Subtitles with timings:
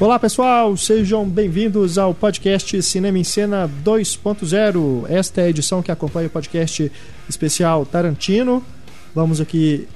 [0.00, 5.04] Olá pessoal, sejam bem-vindos ao podcast Cinema em Cena 2.0.
[5.10, 6.90] Esta é a edição que acompanha o podcast
[7.28, 8.64] especial Tarantino.
[9.14, 9.86] Vamos aqui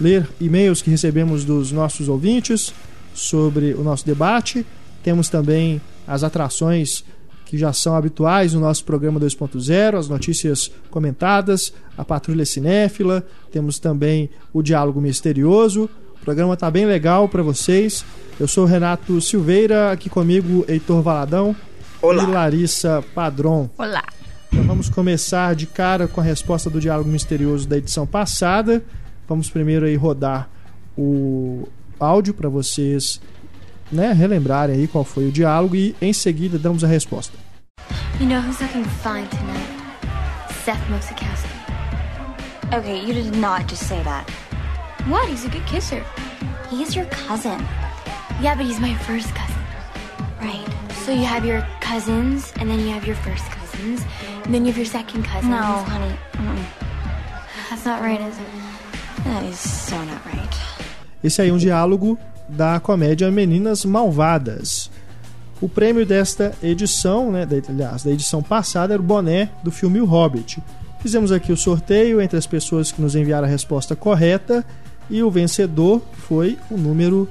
[0.00, 2.72] ler e-mails que recebemos dos nossos ouvintes
[3.12, 4.64] sobre o nosso debate.
[5.02, 7.04] Temos também as atrações
[7.44, 13.78] que já são habituais no nosso programa 2.0, as notícias comentadas, a patrulha cinéfila, temos
[13.78, 15.90] também o diálogo misterioso.
[16.20, 18.04] O programa está bem legal para vocês.
[18.38, 21.56] Eu sou o Renato Silveira, aqui comigo Heitor Valadão
[22.00, 22.22] Olá.
[22.22, 23.68] e Larissa Padron.
[23.78, 24.04] Olá.
[24.52, 28.82] Então vamos começar de cara com a resposta do diálogo misterioso da edição passada.
[29.28, 30.48] Vamos primeiro aí rodar
[30.96, 31.66] o
[31.98, 33.20] áudio para vocês
[33.90, 37.36] né, relembrarem aí qual foi o diálogo e em seguida damos a resposta.
[38.20, 39.70] You know who's looking fine tonight?
[40.64, 41.48] Seth Mosikowski.
[42.76, 44.30] Okay, you did not just say that.
[45.08, 45.28] What?
[45.28, 46.04] He's a good kisser.
[46.68, 47.58] He's your cousin.
[48.40, 49.62] Yeah, but he's my first cousin.
[50.40, 50.66] Right.
[51.04, 54.02] So you have your cousins, and then you have your first cousins,
[54.44, 55.50] and then you have your second cousins.
[55.50, 56.14] No, honey.
[56.34, 56.64] Mm-mm.
[57.68, 59.24] That's not right, is it?
[59.24, 60.56] That is so not right.
[61.22, 64.90] Esse aí é um diálogo da comédia Meninas Malvadas.
[65.60, 70.00] O prêmio desta edição, né, da, aliás, da edição passada era o boné do filme
[70.00, 70.62] O Hobbit.
[71.00, 74.64] Fizemos aqui o sorteio entre as pessoas que nos enviaram a resposta correta
[75.10, 77.28] e o vencedor foi o número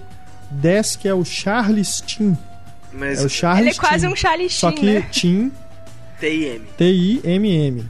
[0.52, 2.38] 10, que é o Charles Tim.
[2.94, 4.14] Mas É o Charles Ele é quase Tim.
[4.14, 5.02] um Charlie Só Sheen, que né?
[5.12, 5.52] Tim,
[6.20, 6.62] TIM.
[6.78, 7.86] T-I-M-M.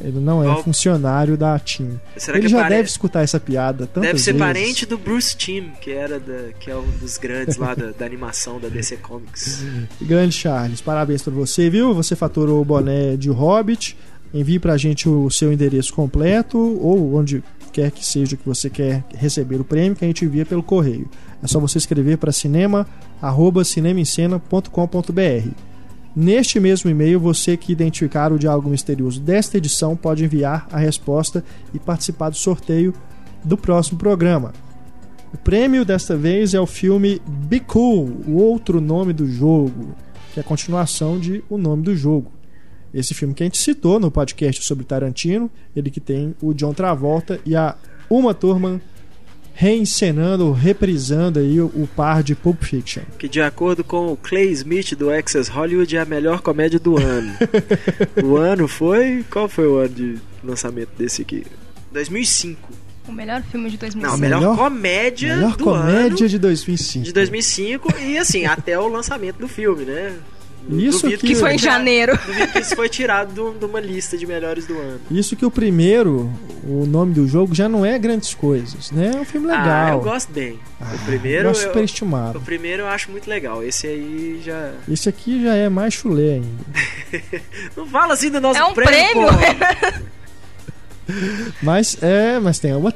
[0.00, 1.98] Ele não é Qual- funcionário da TIM.
[2.16, 4.46] Será Ele que já pare- deve escutar essa piada tantas Deve ser vezes.
[4.46, 8.04] parente do Bruce Timm, que era da, que é um dos grandes lá da, da
[8.04, 9.62] animação da DC Comics.
[10.02, 11.94] Grande Charles, parabéns pra você, viu?
[11.94, 13.96] Você faturou o boné de Hobbit.
[14.34, 17.42] Envie pra gente o seu endereço completo ou onde
[17.72, 21.08] quer que seja que você quer receber o prêmio que a gente envia pelo correio.
[21.42, 22.86] É só você escrever para cinema
[23.20, 25.48] arroba cinemaencena.com.br.
[26.14, 31.42] Neste mesmo e-mail, você que identificar o diálogo misterioso desta edição pode enviar a resposta
[31.72, 32.92] e participar do sorteio
[33.42, 34.52] do próximo programa.
[35.32, 39.94] O prêmio desta vez é o filme Be Cool, o outro nome do jogo,
[40.34, 42.30] que é a continuação de O Nome do Jogo.
[42.94, 46.74] Esse filme que a gente citou no podcast sobre Tarantino, ele que tem o John
[46.74, 47.74] Travolta e a
[48.10, 48.80] Uma Thurman
[49.54, 53.02] reencenando, reprisando aí o, o par de Pulp Fiction.
[53.18, 56.98] Que de acordo com o Clay Smith do Access Hollywood é a melhor comédia do
[56.98, 57.32] ano.
[58.24, 59.24] o ano foi.
[59.30, 61.44] Qual foi o ano de lançamento desse aqui?
[61.92, 62.70] 2005.
[63.08, 64.06] O melhor filme de 2005.
[64.06, 67.04] Não, a melhor, Melhor- comédia Melhor do comédia ano de 2005.
[67.04, 70.14] de 2005 e assim, até o lançamento do filme, né?
[70.68, 72.18] Isso Duvido que- Que foi em tirado- janeiro.
[72.24, 75.00] Duvido que isso foi tirado do- de uma lista de melhores do ano.
[75.10, 76.30] Isso que o primeiro,
[76.64, 79.10] o nome do jogo, já não é grandes coisas, né?
[79.14, 79.64] É um filme legal.
[79.66, 80.58] Ah, eu gosto bem.
[80.80, 81.48] Ah, o primeiro.
[81.48, 82.38] gosto eu- superestimado.
[82.38, 83.62] o primeiro eu acho muito legal.
[83.62, 84.70] Esse aí já.
[84.88, 86.64] Esse aqui já é mais chulé ainda.
[87.76, 89.26] Não fala assim do nosso É um prêmio.
[89.26, 90.02] prêmio?
[91.62, 92.92] Mas é, mas tem a Uma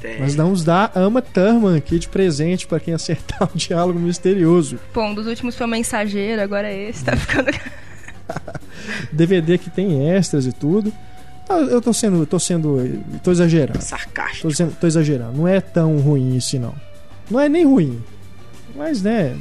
[0.00, 0.18] Tem.
[0.20, 4.78] Nós vamos dar Ama Thurman aqui de presente pra quem acertar o diálogo misterioso.
[4.92, 7.04] Pô, um dos últimos foi o Mensageiro, agora é esse.
[7.04, 7.50] Tá ficando.
[9.12, 10.92] DVD que tem extras e tudo.
[11.48, 13.82] Ah, Eu tô sendo, tô sendo, tô exagerando.
[13.82, 14.42] Sarcástico.
[14.42, 15.32] Tô, dizendo- tô exagerando.
[15.36, 16.74] Não é tão ruim isso não.
[17.30, 18.00] Não é nem ruim.
[18.76, 19.36] Mas né,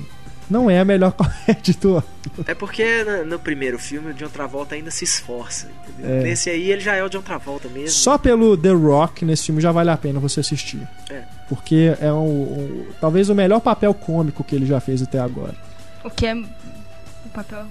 [0.49, 2.03] não é a melhor comédia do ano.
[2.47, 5.67] É porque no, no primeiro filme o John Travolta ainda se esforça.
[5.89, 6.15] Entendeu?
[6.17, 6.23] É.
[6.23, 7.89] Nesse aí ele já é o John Travolta mesmo.
[7.89, 10.87] Só pelo The Rock nesse filme já vale a pena você assistir.
[11.09, 11.21] É.
[11.47, 15.55] Porque é um, um- talvez o melhor papel cômico que ele já fez até agora.
[16.03, 17.65] O que é o papel.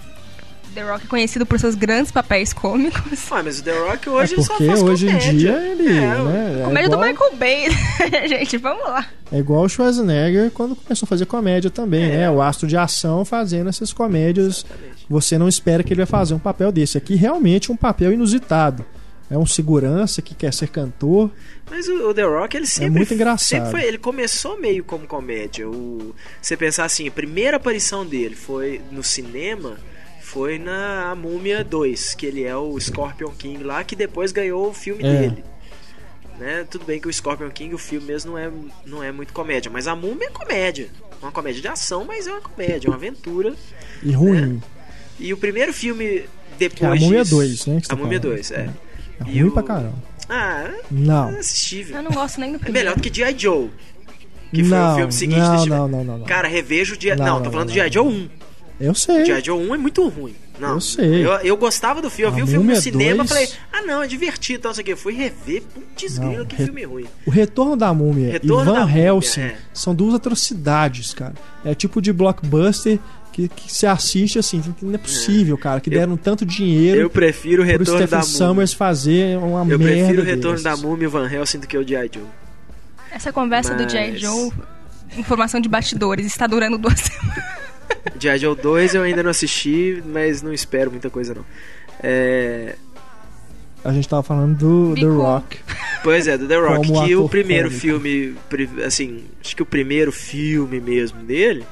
[0.74, 3.00] The Rock é conhecido por seus grandes papéis cômicos.
[3.30, 5.30] Ah, mas o The Rock hoje é ele só porque faz hoje comédia.
[5.30, 7.68] em dia ele, É, né, é Comédia do igual- Michael Bay.
[8.28, 9.06] Gente, vamos lá.
[9.30, 12.16] É igual o Schwarzenegger quando começou a fazer comédia também, É.
[12.18, 12.30] né?
[12.30, 14.64] O astro de ação fazendo essas comédias.
[14.64, 15.06] Exatamente.
[15.08, 16.96] Você não espera que ele vai fazer um papel desse.
[16.98, 18.84] Aqui realmente é um papel inusitado.
[19.30, 21.30] É um segurança que quer ser cantor.
[21.70, 22.86] Mas o, o The Rock, ele sempre.
[22.86, 23.46] É muito engraçado.
[23.64, 25.68] Sempre foi, ele começou meio como comédia.
[25.68, 29.76] O, você pensar assim, a primeira aparição dele foi no cinema.
[30.28, 34.74] Foi na Múmia 2, que ele é o Scorpion King lá, que depois ganhou o
[34.74, 35.12] filme É.
[35.20, 35.44] dele.
[36.38, 36.66] Né?
[36.70, 38.50] Tudo bem que o Scorpion King, o filme mesmo, não é,
[38.84, 40.88] não é muito comédia, mas a Múmia é comédia.
[41.20, 43.54] É uma comédia de ação, mas é uma comédia, é uma aventura.
[44.02, 44.62] E ruim.
[45.18, 46.04] E o primeiro filme
[46.58, 47.00] Que é a depois.
[47.00, 47.80] Múmia disso- 2, né?
[47.84, 48.34] A tá Múmia falando.
[48.36, 48.70] 2, é.
[49.20, 49.94] É ruim o- pra caramba.
[50.28, 51.30] Ah, Não.
[51.30, 51.96] é assistível.
[51.96, 52.86] Eu não gosto nem do É primeiro.
[52.90, 53.34] melhor do que G.I.
[53.36, 53.70] Joe.
[54.52, 56.26] Que foi não, o filme seguinte não, desse não, não, não, não.
[56.26, 57.16] Cara, revejo o G.I.
[57.16, 57.90] Não, Não, não, tô falando não, do G.I.
[57.90, 58.28] Joe 1.
[58.80, 59.22] Eu sei.
[59.22, 59.44] O G.I.
[59.44, 60.34] Joe 1 é muito ruim.
[60.58, 61.24] Não, Eu sei.
[61.26, 63.28] Eu, eu gostava do filme, eu vi o filme no Múmia cinema e 2.
[63.28, 64.92] falei, ah não, é divertido, então, não sei o que.
[64.92, 67.04] Eu fui rever, putz, grilo, que re- filme ruim.
[67.26, 69.56] O Retorno da Múmia Retorno e da Van Múmia, Helsing é.
[69.72, 71.34] são duas atrocidades, cara.
[71.64, 72.98] É tipo de blockbuster
[73.32, 77.00] que, que se assiste assim, que não é possível, cara, que Eu- deram tanto dinheiro
[77.02, 78.36] Eu prefiro o pro Retorno da Stephen Múmia.
[78.48, 81.66] Summers fazer uma Eu merda prefiro o Retorno da Múmia e o Van Helsing do
[81.68, 82.10] que o G.I.
[82.14, 82.24] Joe.
[83.12, 84.12] Essa conversa do G.I.
[84.12, 84.50] Mas- Joe,
[85.16, 87.44] informação de bastidores, está durando duas semanas.
[88.18, 88.38] G.I.
[88.38, 91.44] Joe 2 eu ainda não assisti, mas não espero muita coisa não.
[92.02, 92.76] É...
[93.84, 95.06] A gente tava falando do The.
[95.06, 95.58] Rock.
[96.02, 97.80] Pois é, do The Rock, Como que o primeiro cômico.
[97.80, 98.36] filme,
[98.84, 101.64] assim, acho que o primeiro filme mesmo dele,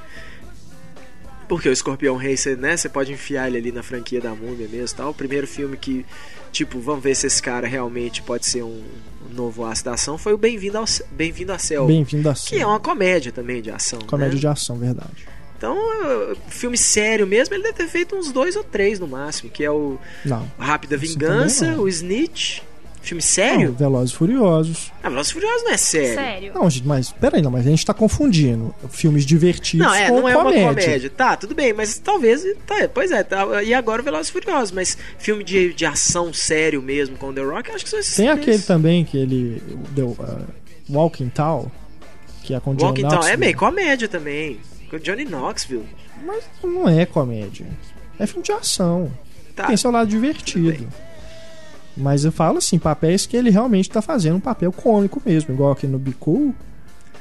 [1.48, 4.68] porque o Escorpião Rei, você, né, você pode enfiar ele ali na franquia da múmia
[4.68, 5.10] mesmo, e tal.
[5.10, 6.06] O primeiro filme que,
[6.52, 8.82] tipo, vamos ver se esse cara realmente pode ser um,
[9.32, 12.66] novo aço da ação, foi o Bem-vindo ao Bem-vindo à Selva, Bem-vindo a que é
[12.66, 14.40] uma comédia também de ação, comédia né?
[14.40, 15.28] de ação, verdade.
[15.56, 15.76] Então,
[16.48, 19.70] filme sério mesmo, ele deve ter feito uns dois ou três no máximo, que é
[19.70, 20.46] o Não.
[20.58, 21.84] Rápida Vingança, não.
[21.84, 22.60] o Snitch,
[23.00, 23.72] filme Não, sério?
[23.72, 24.92] Velozes e Furiosos.
[25.02, 26.14] Ah, Velozes e Furiosos não é sério.
[26.14, 26.52] Sério.
[26.54, 30.20] Não, gente, mas peraí, não, mas a gente tá confundindo filmes divertidos Não, é, com
[30.20, 30.60] não é comédia.
[30.62, 31.10] uma comédia.
[31.10, 32.44] Tá, tudo bem, mas talvez.
[32.66, 36.34] Tá, pois é, tá, e agora o Velozes e Furiosos, mas filme de, de ação
[36.34, 38.40] sério mesmo com The Rock, acho que são esses Tem três.
[38.40, 39.62] aquele também que ele
[39.92, 40.44] deu uh,
[40.90, 41.70] Walking Tall,
[42.42, 44.60] que é com Walking Town é meio comédia também.
[44.90, 45.86] Com Johnny Knoxville.
[46.24, 47.66] Mas não é comédia.
[48.18, 49.10] É filme de ação.
[49.54, 49.66] Tá.
[49.66, 50.86] Tem seu lado divertido.
[51.96, 55.72] Mas eu falo assim, papéis que ele realmente tá fazendo um papel cômico mesmo, igual
[55.72, 56.54] aqui no Bicu.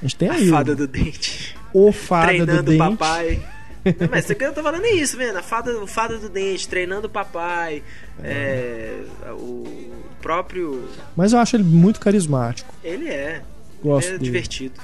[0.01, 1.56] A gente tem A aí fada o, do dente.
[1.73, 2.77] o Fada do treinando o Dente.
[2.77, 3.41] papai.
[4.00, 5.38] Não, mas que eu tô falando é isso, vendo?
[5.38, 7.83] A fada, o fada do dente, treinando o papai.
[8.23, 8.97] É,
[9.31, 9.91] o
[10.21, 10.89] próprio.
[11.15, 12.73] Mas eu acho ele muito carismático.
[12.83, 13.44] Ele é.
[13.83, 14.23] Gosto é dele.
[14.23, 14.81] divertido.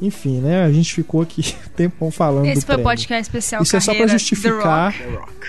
[0.00, 0.64] Enfim, né?
[0.64, 1.42] A gente ficou aqui
[1.74, 4.94] tempão falando Esse do foi o podcast especial Isso é só pra justificar,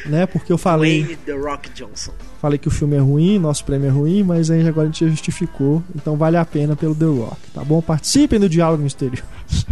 [0.05, 0.25] né?
[0.25, 2.11] Porque eu falei, Wayne The Rock Johnson.
[2.41, 5.03] falei que o filme é ruim, nosso prêmio é ruim, mas aí agora a gente
[5.03, 7.81] já justificou, então vale a pena pelo The Rock, tá bom?
[7.81, 9.23] Participem do Diálogo Misterioso.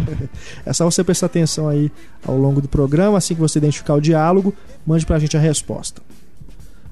[0.64, 1.90] é só você prestar atenção aí
[2.26, 4.54] ao longo do programa, assim que você identificar o diálogo,
[4.86, 6.02] mande pra gente a resposta.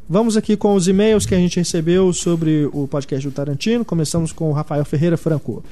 [0.09, 3.87] Vamos aqui com os e-mails que a gente recebeu sobre o podcast do Tarantino.
[3.87, 5.65] Começamos com o Rafael Ferreira Franco.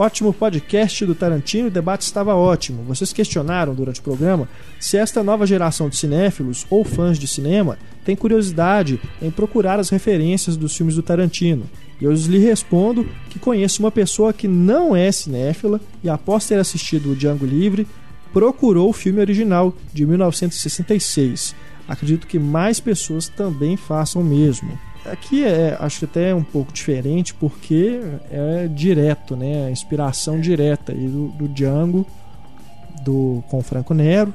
[0.00, 2.82] Ótimo podcast do Tarantino, o debate estava ótimo.
[2.84, 4.48] Vocês questionaram durante o programa
[4.80, 9.90] se esta nova geração de cinéfilos ou fãs de cinema tem curiosidade em procurar as
[9.90, 11.68] referências dos filmes do Tarantino.
[12.00, 16.58] E eu lhe respondo que conheço uma pessoa que não é cinéfila e, após ter
[16.58, 17.86] assistido o Django Livre,
[18.32, 21.54] procurou o filme original de 1966.
[21.86, 24.78] Acredito que mais pessoas também façam o mesmo.
[25.04, 28.00] Aqui é, acho que até é um pouco diferente porque
[28.30, 29.66] é direto, né?
[29.66, 32.06] A inspiração direta aí do, do Django,
[33.02, 34.32] do com o Franco Nero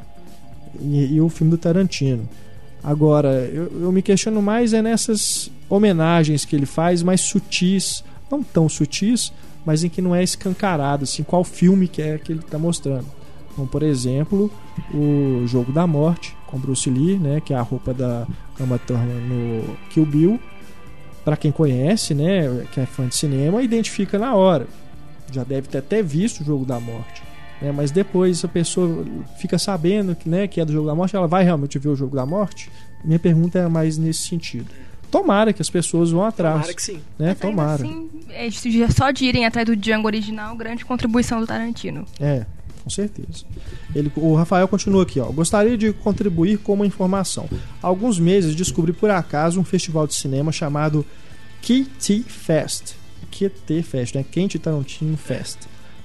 [0.81, 2.27] e, e o filme do Tarantino.
[2.83, 8.43] Agora, eu, eu me questiono mais é nessas homenagens que ele faz, mais sutis, não
[8.43, 9.33] tão sutis,
[9.65, 13.07] mas em que não é escancarado, assim, qual filme que é que ele está mostrando.
[13.55, 14.51] Como, por exemplo,
[14.93, 18.27] o Jogo da Morte, com Bruce Lee, né, que é a roupa da
[18.59, 20.39] Uma Thurman no Kill Bill.
[21.25, 24.67] Para quem conhece, né, que é fã de cinema, identifica na hora.
[25.31, 27.23] Já deve ter até visto o Jogo da Morte.
[27.59, 29.05] Né, mas depois a pessoa
[29.37, 31.95] fica sabendo que, né, que é do Jogo da Morte, ela vai realmente ver o
[31.95, 32.69] Jogo da Morte?
[33.03, 34.67] Minha pergunta é mais nesse sentido.
[35.09, 36.55] Tomara que as pessoas vão atrás.
[36.55, 36.99] Tomara que sim.
[37.17, 37.29] Né?
[37.29, 37.73] Mas Tomara.
[37.73, 38.49] assim, é,
[38.89, 42.05] só de irem atrás do Django original, grande contribuição do Tarantino.
[42.19, 42.45] É,
[42.83, 43.45] com certeza.
[43.95, 45.25] Ele, o Rafael continua aqui, ó.
[45.25, 47.49] Gostaria de contribuir com uma informação.
[47.81, 51.05] Há alguns meses descobri por acaso um festival de cinema chamado
[51.65, 52.93] KT Fest.
[53.31, 54.23] QT Fest, né?
[54.23, 55.57] Quente Tarantino Fest.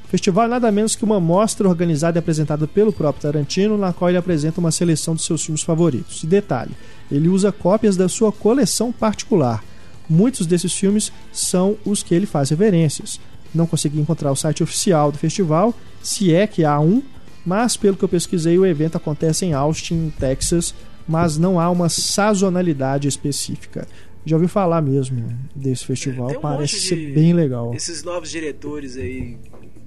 [0.08, 4.08] Festival é nada menos que uma mostra organizada e apresentada pelo próprio Tarantino, na qual
[4.08, 6.24] ele apresenta uma seleção de seus filmes favoritos.
[6.24, 6.70] E detalhe,
[7.12, 9.62] ele usa cópias da sua coleção particular.
[10.08, 13.20] Muitos desses filmes são os que ele faz referências.
[13.54, 17.02] Não consegui encontrar o site oficial do festival, se é que há um,
[17.44, 20.74] mas pelo que eu pesquisei, o evento acontece em Austin, Texas,
[21.06, 23.86] mas não há uma sazonalidade específica.
[24.24, 27.72] Já ouvi falar mesmo desse festival, Tem um parece monte ser de- bem legal.
[27.74, 29.38] Esses novos diretores aí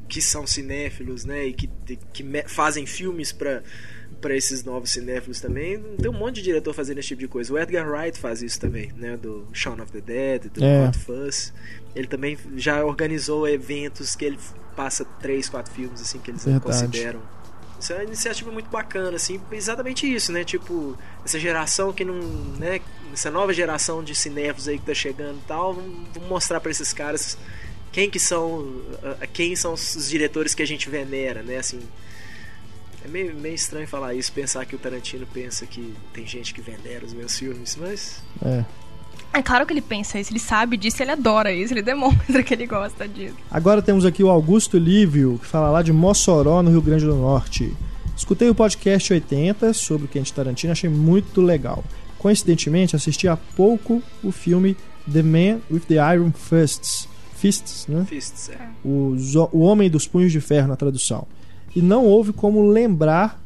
[0.10, 1.70] que são cinéfilos, né, e que,
[2.12, 3.62] que fazem filmes pra
[4.22, 7.52] para esses novos cinéfilos também, tem um monte de diretor fazendo esse tipo de coisa.
[7.54, 10.88] O Edgar Wright faz isso também, né, do Shaun of the Dead, do É.
[10.88, 11.52] Hot Fuzz.
[11.94, 14.38] Ele também já organizou eventos que ele
[14.78, 16.64] passa três, quatro filmes assim que eles Verdade.
[16.64, 17.22] consideram.
[17.84, 20.46] Isso é uma iniciativa muito bacana, assim, exatamente isso, né?
[20.46, 22.16] Tipo, essa geração que não,
[22.58, 22.80] né,
[23.12, 26.72] essa nova geração de cinéfilos aí que tá chegando e tal, vamos, vamos mostrar pra
[26.72, 27.38] esses caras
[27.92, 31.58] quem que são, ah, quem são os diretores que a gente venera, né?
[31.58, 31.82] Assim,
[33.04, 36.62] É meio, meio estranho falar isso, pensar que o Tarantino pensa que tem gente que
[36.62, 38.24] vendera os meus filmes, mas.
[38.46, 38.64] É.
[39.34, 42.54] É claro que ele pensa isso, ele sabe disso, ele adora isso, ele demonstra que
[42.54, 43.36] ele gosta disso.
[43.50, 47.16] Agora temos aqui o Augusto Lívio, que fala lá de Mossoró, no Rio Grande do
[47.16, 47.74] Norte.
[48.16, 51.84] Escutei o podcast 80 sobre o Quentin Tarantino, achei muito legal.
[52.20, 54.78] Coincidentemente, assisti há pouco o filme
[55.12, 58.06] The Man with the Iron Fists, Fists, né?
[58.08, 58.70] Fists, é.
[58.86, 59.16] o,
[59.52, 61.28] o Homem dos Punhos de Ferro na tradução.
[61.76, 63.42] E não houve como lembrar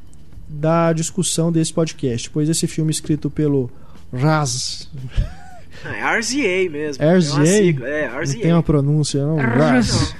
[0.47, 3.71] da discussão desse podcast, pois esse filme escrito pelo
[4.13, 4.89] Raz,
[5.85, 7.03] Ah, é RZA mesmo.
[7.03, 7.05] RZA?
[7.05, 8.39] É uma sigla, é, não RZA.
[8.39, 9.35] tem uma pronúncia, não?
[9.37, 10.15] Raz.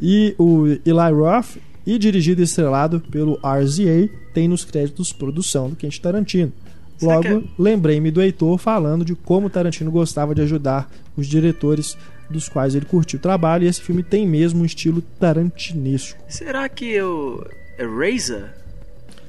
[0.00, 1.56] E o Eli Roth,
[1.86, 6.52] e dirigido e estrelado pelo RZA, tem nos créditos produção do Quentin Tarantino.
[7.00, 11.96] Logo, que lembrei-me do Heitor falando de como Tarantino gostava de ajudar os diretores
[12.30, 16.18] dos quais ele curtiu o trabalho, e esse filme tem mesmo um estilo tarantinesco.
[16.28, 17.44] Será que o.
[17.78, 18.48] É Razor?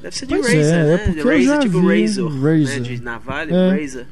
[0.02, 0.98] Deve ser de Pois Razor, é, é né?
[1.00, 2.30] porque eu Razor já tipo vi Razor.
[2.32, 2.44] Razor.
[2.68, 2.80] Né?
[2.80, 3.80] De navalha, É.
[3.82, 4.06] Razor.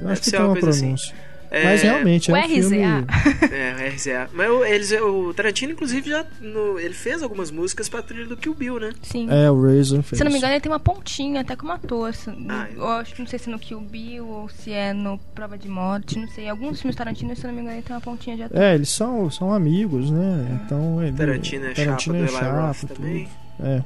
[0.00, 0.80] Eu Deve acho que tem uma uma assim.
[0.80, 1.14] pronúncia.
[1.50, 2.76] É, Mas realmente é O um filme...
[2.76, 3.06] RZA.
[3.54, 4.28] É, RZA.
[4.34, 6.22] Mas o, eles, o Tarantino, inclusive, já.
[6.42, 8.92] no- ele fez algumas músicas pra trilha do Kill Bill, né?
[9.00, 9.28] Sim.
[9.30, 10.18] É, o Razor fez.
[10.18, 12.12] Se eu não me engano, ele tem uma pontinha até como ator.
[12.12, 14.92] se- Ah, eu acho que não sei se é no Kill Bill ou se é
[14.92, 16.50] no Prova de Morte, não sei.
[16.50, 18.60] Alguns filmes Tarantino, se não me engano, ele tem uma pontinha de ator.
[18.60, 20.60] É, eles são, são amigos, né?
[20.66, 21.16] Então ele.
[21.16, 23.24] Tarantino é Tarantino chapa é do Eli Roth chapa, também.
[23.56, 23.66] tudo.
[23.66, 23.82] É.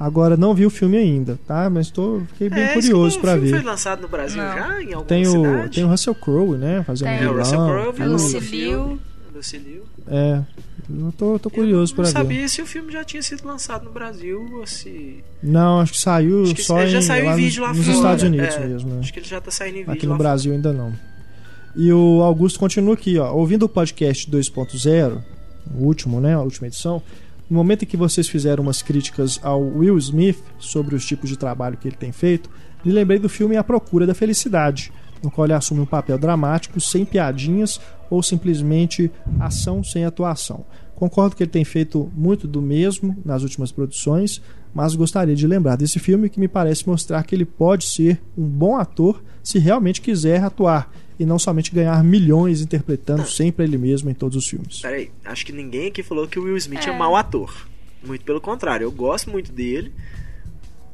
[0.00, 1.68] Agora não vi o filme ainda, tá?
[1.68, 3.50] Mas tô, fiquei bem é, curioso filme ver.
[3.50, 4.52] foi lançado no Brasil Não.
[4.54, 5.74] já, em alguma Tem o, cidade?
[5.74, 6.82] tem o Russell Crowe, né?
[6.86, 7.16] Fazendo Tem.
[7.16, 7.34] É, vilão.
[7.34, 8.08] o Russell Crowe.
[9.34, 9.82] Lucy Liu.
[10.08, 10.40] É.
[10.88, 12.18] Eu tô, tô curioso Eu pra não ver.
[12.18, 15.22] sabia se o filme já tinha sido lançado no Brasil ou se.
[15.42, 17.68] Não, acho que saiu Acho que só ele já em, saiu lá em vídeo nos,
[17.68, 17.96] lá nos fora.
[17.96, 18.90] Estados Unidos É, mesmo.
[18.94, 19.00] né?
[19.00, 20.92] Acho que ele já tá saindo em vídeo Aqui no lá Brasil ainda não.
[21.76, 23.32] E o Augusto continua aqui, ó.
[23.32, 25.22] Ouvindo o podcast 2.0,
[25.74, 26.34] o último, né?
[26.34, 27.00] A última edição.
[27.50, 31.36] No momento em que vocês fizeram umas críticas ao Will Smith sobre os tipos de
[31.36, 32.48] trabalho que ele tem feito,
[32.84, 36.80] me lembrei do filme A Procura da Felicidade, no qual ele assume um papel dramático,
[36.80, 40.64] sem piadinhas ou simplesmente ação sem atuação.
[40.94, 44.40] Concordo que ele tem feito muito do mesmo nas últimas produções,
[44.72, 48.46] mas gostaria de lembrar desse filme que me parece mostrar que ele pode ser um
[48.46, 50.88] bom ator se realmente quiser atuar
[51.20, 54.80] e não somente ganhar milhões interpretando sempre ele mesmo em todos os filmes.
[54.80, 56.96] Peraí, acho que ninguém aqui falou que o Will Smith é, É.
[56.96, 57.68] mau ator.
[58.02, 59.92] Muito pelo contrário, eu gosto muito dele.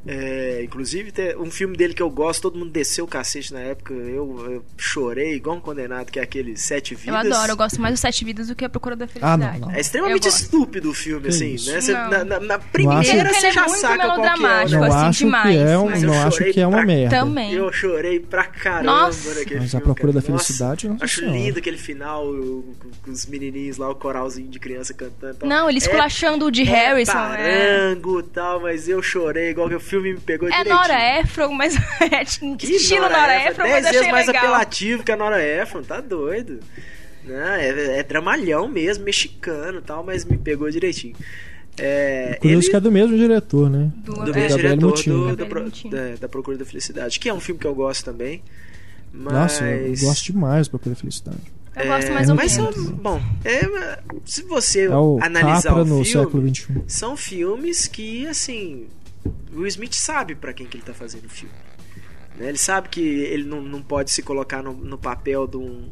[0.07, 3.59] É, inclusive, tem um filme dele que eu gosto, todo mundo desceu o cacete na
[3.59, 3.93] época.
[3.93, 7.31] Eu, eu chorei igual um condenado, que é aquele Sete Eu Vidas.
[7.31, 9.59] adoro, eu gosto mais do Sete Vidas do que a Procura da Ah, Felicidade.
[9.59, 9.75] não, não.
[9.75, 10.43] É extremamente Eu gosto.
[10.43, 11.71] estúpido o filme, Que assim, isso?
[11.91, 12.07] né?
[12.09, 14.23] Na, na- na primeira você é já muito saca qual que é.
[14.23, 16.59] melodramático, o Não assim, acho demais, que é, um, mas eu não acho chorei que
[16.61, 17.19] é uma pra- merda.
[17.19, 17.53] Também.
[17.53, 19.29] Eu chorei pra caramba Nossa.
[19.33, 19.81] naquele Mas filme.
[19.83, 20.31] a Procura da cara.
[20.33, 21.37] Nossa, Felicidade, nossa Acho senhora.
[21.37, 25.33] lindo aquele final o- com, com os menininhos lá, o coralzinho de criança cantando.
[25.35, 25.49] e tal.
[25.49, 27.11] Não, ele É- esculachando o de é Harrison.
[27.11, 27.17] É,
[27.87, 30.75] Parango e tal, mas eu chorei, igual que o filme me pegou é direitinho.
[30.75, 32.25] Nora Ephron, mas é
[32.57, 34.43] Que estilo Nora, Nora Ephron, mas vezes achei mais legal.
[34.45, 36.59] apelativo que a Nora Ephron, tá doido.
[37.23, 41.15] Não, é, é dramalhão mesmo, mexicano e tal, mas me pegou direitinho.
[41.79, 43.91] É, Curioso ele- que é do mesmo diretor, né?
[43.97, 44.33] Do- do é.
[44.33, 45.35] mesmo diretor Mutin, do, né?
[45.35, 48.41] da, Pro- da- da Procura da Felicidade, que é um filme que eu gosto também.
[49.13, 49.33] Mas...
[49.33, 51.37] Nossa, eu gosto demais pra Procura da Felicidade.
[51.75, 52.75] Eu gosto mais ou mas menos.
[52.75, 56.81] são, bom, é, se você É o analisar Capra o no filme, século XXI.
[56.87, 58.87] são filmes que, assim,
[59.53, 61.53] o Will Smith sabe pra quem que ele tá fazendo o filme.
[62.35, 62.49] Né?
[62.49, 65.89] Ele sabe que ele não, não pode se colocar no, no papel de um,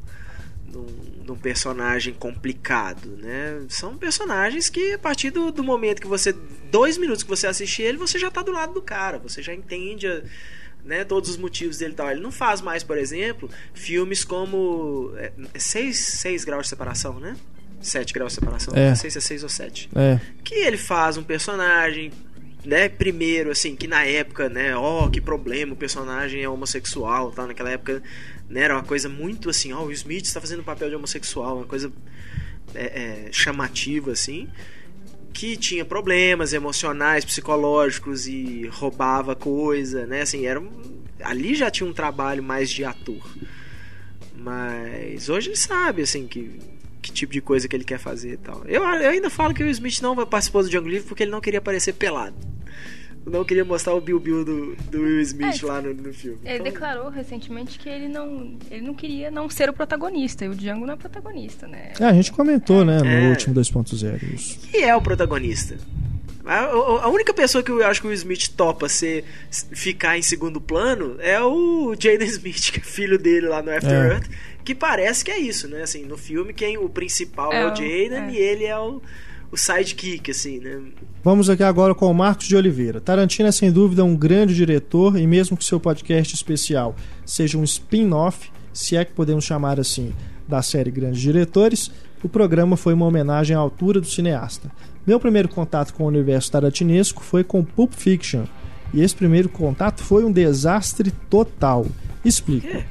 [0.67, 3.63] de um- de um personagem complicado, né?
[3.67, 6.31] São personagens que, a partir do, do momento que você...
[6.69, 9.17] Dois minutos que você assiste ele, você já tá do lado do cara.
[9.17, 10.05] Você já entende...
[10.07, 10.21] a-
[10.83, 12.11] né, todos os motivos dele e tal.
[12.11, 15.11] Ele não faz mais, por exemplo, filmes como.
[15.17, 17.35] É, é seis, seis graus de separação, né?
[17.81, 18.71] Sete graus de separação.
[18.75, 18.89] É.
[18.89, 22.11] Não sei se é seis ou sete É, que ele faz um personagem,
[22.65, 27.45] né, primeiro assim, que na época, né, ó, que problema, o personagem é homossexual, tá,
[27.45, 28.01] naquela época,
[28.49, 31.57] né, era uma coisa muito assim, ó, o Will Smith está fazendo papel de homossexual,
[31.57, 31.91] uma coisa
[32.73, 34.49] é, é, chamativa assim,
[35.33, 40.61] que tinha problemas emocionais, psicológicos e roubava coisa, né, assim, era
[41.21, 43.23] ali já tinha um trabalho mais de ator.
[44.37, 46.59] Mas hoje ele sabe, assim, que,
[47.05, 48.63] que tipo de coisa que ele quer fazer e tal.
[48.65, 51.31] Eu, eu ainda falo que o Will Smith não participou do Django Livre porque ele
[51.31, 52.35] não queria aparecer pelado.
[53.25, 56.37] Não queria mostrar o Bill Bill do, do Will Smith É, lá no, no filme.
[56.45, 60.45] Ele Então, declarou recentemente que ele não, ele não queria não ser o protagonista.
[60.45, 61.93] E o Django não é protagonista, né?
[61.99, 63.29] É, a gente comentou, né, no É.
[63.29, 64.59] último 2.0 isso.
[64.59, 65.75] que é o protagonista?
[66.45, 69.23] A, a- única pessoa que eu acho que o Smith topa ser,
[69.71, 73.89] ficar em segundo plano é o Jaden Smith, que é filho dele lá no After
[73.91, 74.07] É.
[74.13, 74.29] Earth,
[74.63, 75.81] que parece que é isso, né?
[75.81, 78.31] Assim, no filme, quem o principal é, É o o- Jaden é.
[78.31, 79.01] e ele é o,
[79.51, 80.79] o sidekick, assim, né?
[81.23, 83.01] Vamos aqui agora com o Marcos de Oliveira.
[83.01, 87.63] Tarantino é sem dúvida um grande diretor e mesmo que seu podcast especial seja um
[87.63, 90.13] spin-off, se é que podemos chamar assim,
[90.47, 91.89] da série Grandes Diretores,
[92.21, 94.69] o programa foi uma homenagem à altura do cineasta.
[95.05, 98.45] Meu primeiro contato com o universo tarantinesco foi com Pulp Fiction,
[98.93, 101.85] e esse primeiro contato foi um desastre total.
[102.23, 102.83] Explico.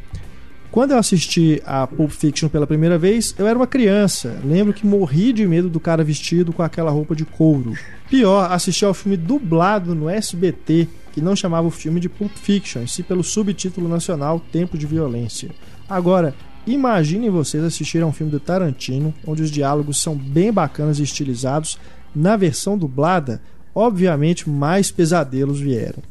[0.70, 4.40] Quando eu assisti a Pulp Fiction pela primeira vez, eu era uma criança.
[4.44, 7.74] Lembro que morri de medo do cara vestido com aquela roupa de couro.
[8.10, 12.82] Pior, assisti ao filme dublado no SBT, que não chamava o filme de Pulp Fiction,
[12.82, 15.50] e sim pelo subtítulo nacional Tempo de Violência.
[15.88, 16.34] Agora,
[16.66, 21.04] imaginem vocês assistirem a um filme do Tarantino, onde os diálogos são bem bacanas e
[21.04, 21.78] estilizados.
[22.14, 23.40] Na versão dublada,
[23.74, 26.02] obviamente mais pesadelos vieram.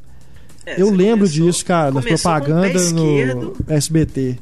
[0.66, 3.54] É, eu lembro começou- disso, cara, nas propagandas no esquerdo.
[3.68, 4.38] SBT.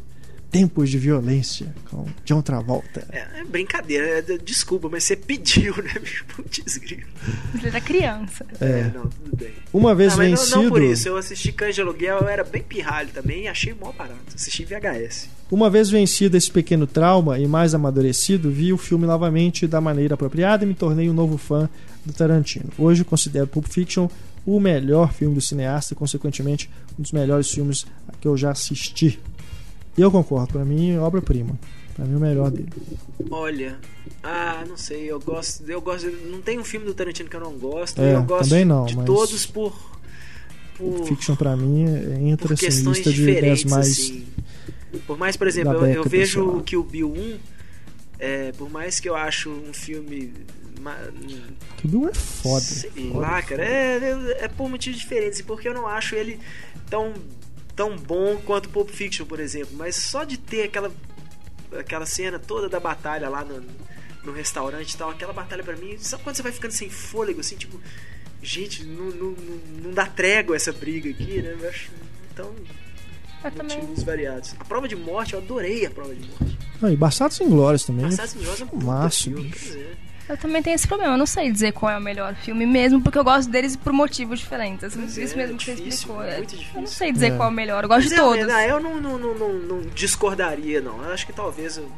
[0.52, 3.08] Tempos de violência com John Travolta.
[3.10, 6.26] É, é brincadeira, é, de- desculpa, mas você pediu, né, bicho?
[6.36, 7.08] Putz, grilo.
[7.56, 8.46] Ele era criança.
[8.60, 9.52] É, não, tudo bem.
[9.72, 12.28] Uma vez Não, mas não- vencido, não, por isso, eu assisti Cães de Aluguel, eu
[12.28, 14.20] era bem pirralho também e achei mó barato.
[14.36, 15.30] Assisti VHS.
[15.50, 20.16] uma vez vencido esse pequeno trauma e mais amadurecido, vi o filme novamente da maneira
[20.16, 21.70] apropriada e me tornei um novo fã
[22.06, 22.66] do Tarantino.
[22.78, 24.10] Hoje considero Pulp Fiction
[24.46, 26.68] o melhor filme do cineasta e, consequentemente,
[26.98, 27.86] um dos melhores filmes
[28.20, 29.20] que eu já assisti.
[29.98, 31.58] E eu concordo, pra mim, é obra-prima.
[31.96, 32.70] Pra mim, o melhor dele.
[33.30, 33.78] Olha,
[34.24, 37.42] ah, não sei, eu gosto, eu gosto, não tem um filme do Tarantino que eu
[37.42, 39.92] não gosto, É, eu gosto também não, de mas- todos por
[40.78, 41.84] por, Fiction, pra mim,
[42.28, 43.88] entra assim, questões lista de 10 diferentes mais.
[43.88, 44.26] assim.
[45.06, 46.58] Por mais, por exemplo, eu, eu vejo sei lá.
[46.58, 47.38] o Kill Bill 1,
[48.18, 50.34] é, por mais que eu acho um filme
[51.78, 52.62] Que Bill é foda.
[52.62, 53.64] Sei foda, lá, cara.
[53.64, 55.40] É, é, é por motivos diferentes.
[55.40, 56.40] e Porque eu não acho ele
[56.90, 57.14] tão,
[57.82, 59.76] tão bom quanto Pulp Fiction, por exemplo.
[59.76, 60.92] Mas só de ter aquela,
[61.80, 63.64] aquela cena toda da batalha lá no,
[64.24, 67.40] no restaurante e tal, aquela batalha pra mim, sabe quando você vai ficando sem fôlego,
[67.40, 67.82] assim, tipo,
[68.40, 71.58] gente, não, não, não, não dá trégua essa briga aqui, né?
[71.60, 71.90] Eu acho.
[72.32, 72.54] Então,
[73.44, 73.78] Eu também.
[73.78, 74.54] motivos variados.
[74.60, 76.60] A prova de morte, eu adorei a prova de morte.
[76.84, 78.06] Ah, e Bastardos Inglórios também.
[78.06, 79.52] Passados Milhões é um Massa, filme.
[80.30, 81.14] Eu também tenho esse problema.
[81.14, 83.92] Eu não sei dizer qual é o melhor filme mesmo, porque eu gosto deles por
[83.92, 84.94] motivos diferentes.
[84.96, 86.24] Pois Isso é, mesmo que você difícil, explicou.
[86.24, 86.88] é É, muito Eu não difícil.
[86.88, 87.36] sei dizer É.
[87.36, 87.84] qual é o melhor.
[87.84, 88.48] Eu gosto Mas de é, todos.
[88.48, 91.04] não, eu não, não, não, não, discordaria, não.
[91.04, 91.92] Eu acho que talvez eu-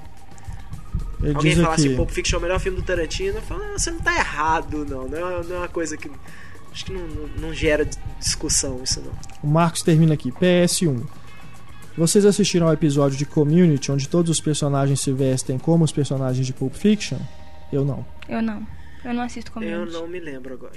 [1.21, 3.37] Ele alguém falasse que Pulp Fiction é o melhor filme do Tarantino.
[3.37, 5.07] Eu falo, "Ah, você não tá errado, não.
[5.07, 6.09] Não é, não é uma coisa que.
[6.71, 7.87] Acho que não, não, não gera
[8.19, 9.11] discussão isso, não.
[9.43, 10.31] O Marcos termina aqui.
[10.31, 11.03] PS1.
[11.95, 16.45] Vocês assistiram ao episódio de Community, onde todos os personagens se vestem como os personagens
[16.47, 17.19] de Pulp Fiction?
[17.71, 18.03] Eu não.
[18.27, 18.65] Eu não.
[19.03, 19.93] Eu não assisto Eu Community.
[19.93, 20.73] não me lembro agora.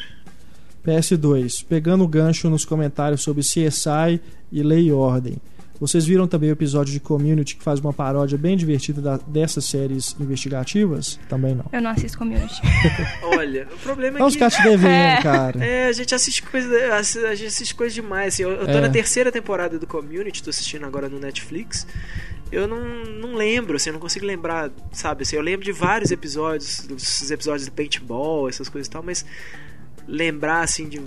[0.85, 1.64] PS2.
[1.68, 4.20] Pegando o gancho nos comentários sobre CSI
[4.52, 5.37] e Lei e Ordem.
[5.78, 9.66] Vocês viram também o episódio de Community que faz uma paródia bem divertida da- dessas
[9.66, 11.20] séries investigativas?
[11.28, 11.66] Também não.
[11.70, 12.62] Eu não assisto Community.
[13.22, 14.30] Olha, o problema é que.
[14.30, 15.22] ficar te devendo, É.
[15.22, 15.62] cara.
[15.62, 18.32] É, a gente assiste coisa, a gente assiste coisa demais.
[18.35, 18.80] Assim, eu, eu tô É.
[18.80, 21.87] na terceira temporada do Community, tô assistindo agora no Netflix.
[22.50, 22.78] Eu não,
[23.20, 25.22] não lembro, assim, eu não consigo lembrar, sabe?
[25.22, 29.24] Assim, eu lembro de vários episódios, dos episódios do paintball, essas coisas e tal, mas
[30.06, 31.00] lembrar assim de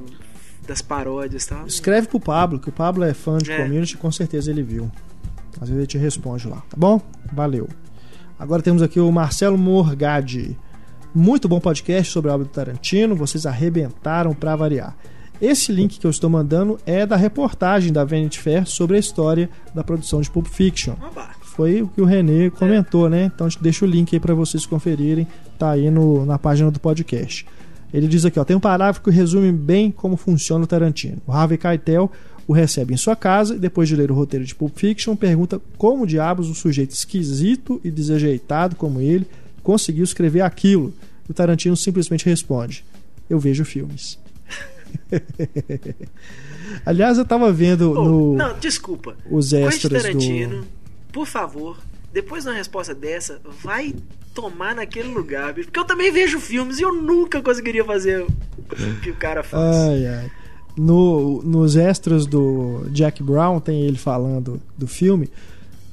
[0.67, 1.65] das paródias e tal.
[1.65, 3.58] Escreve pro Pablo, que o Pablo é fã de É.
[3.63, 4.91] Community, com certeza ele viu.
[5.56, 7.02] Às vezes ele te responde lá, tá bom?
[7.34, 7.67] Valeu.
[8.38, 10.56] Agora temos aqui o Marcelo Morgadi.
[11.13, 14.95] Muito bom podcast sobre a obra do Tarantino, vocês arrebentaram pra variar.
[15.41, 19.49] Esse link que eu estou mandando é da reportagem da Vanity Fair sobre a história
[19.73, 20.95] da produção de Pulp Fiction.
[21.41, 23.32] Foi o que o Renê comentou, né?
[23.34, 25.25] Então deixa o link aí para vocês conferirem,
[25.58, 27.45] tá aí no, na página do podcast.
[27.93, 31.21] Ele diz aqui, ó, tem um parágrafo que resume bem como funciona o Tarantino.
[31.25, 32.12] O Harvey Keitel
[32.45, 35.62] o recebe em sua casa e depois de ler o roteiro de Pulp Fiction, pergunta
[35.78, 39.28] como diabos um sujeito esquisito e desajeitado como ele
[39.63, 40.93] conseguiu escrever aquilo.
[41.30, 42.84] O Tarantino simplesmente responde:
[43.30, 44.17] "Eu vejo filmes".
[46.86, 49.15] Aliás, eu tava vendo Oh, no Não, desculpa.
[49.30, 50.67] os extras Tarantino, do
[51.12, 51.78] por favor,
[52.13, 53.95] depois de uma resposta dessa, vai
[54.34, 55.67] tomar naquele lugar, bicho.
[55.67, 59.75] Porque eu também vejo filmes e eu nunca conseguiria fazer o que o cara faz.
[59.75, 60.32] Ai, ai.
[60.78, 65.30] No, nos extras do Jack Brown, tem ele falando do filme.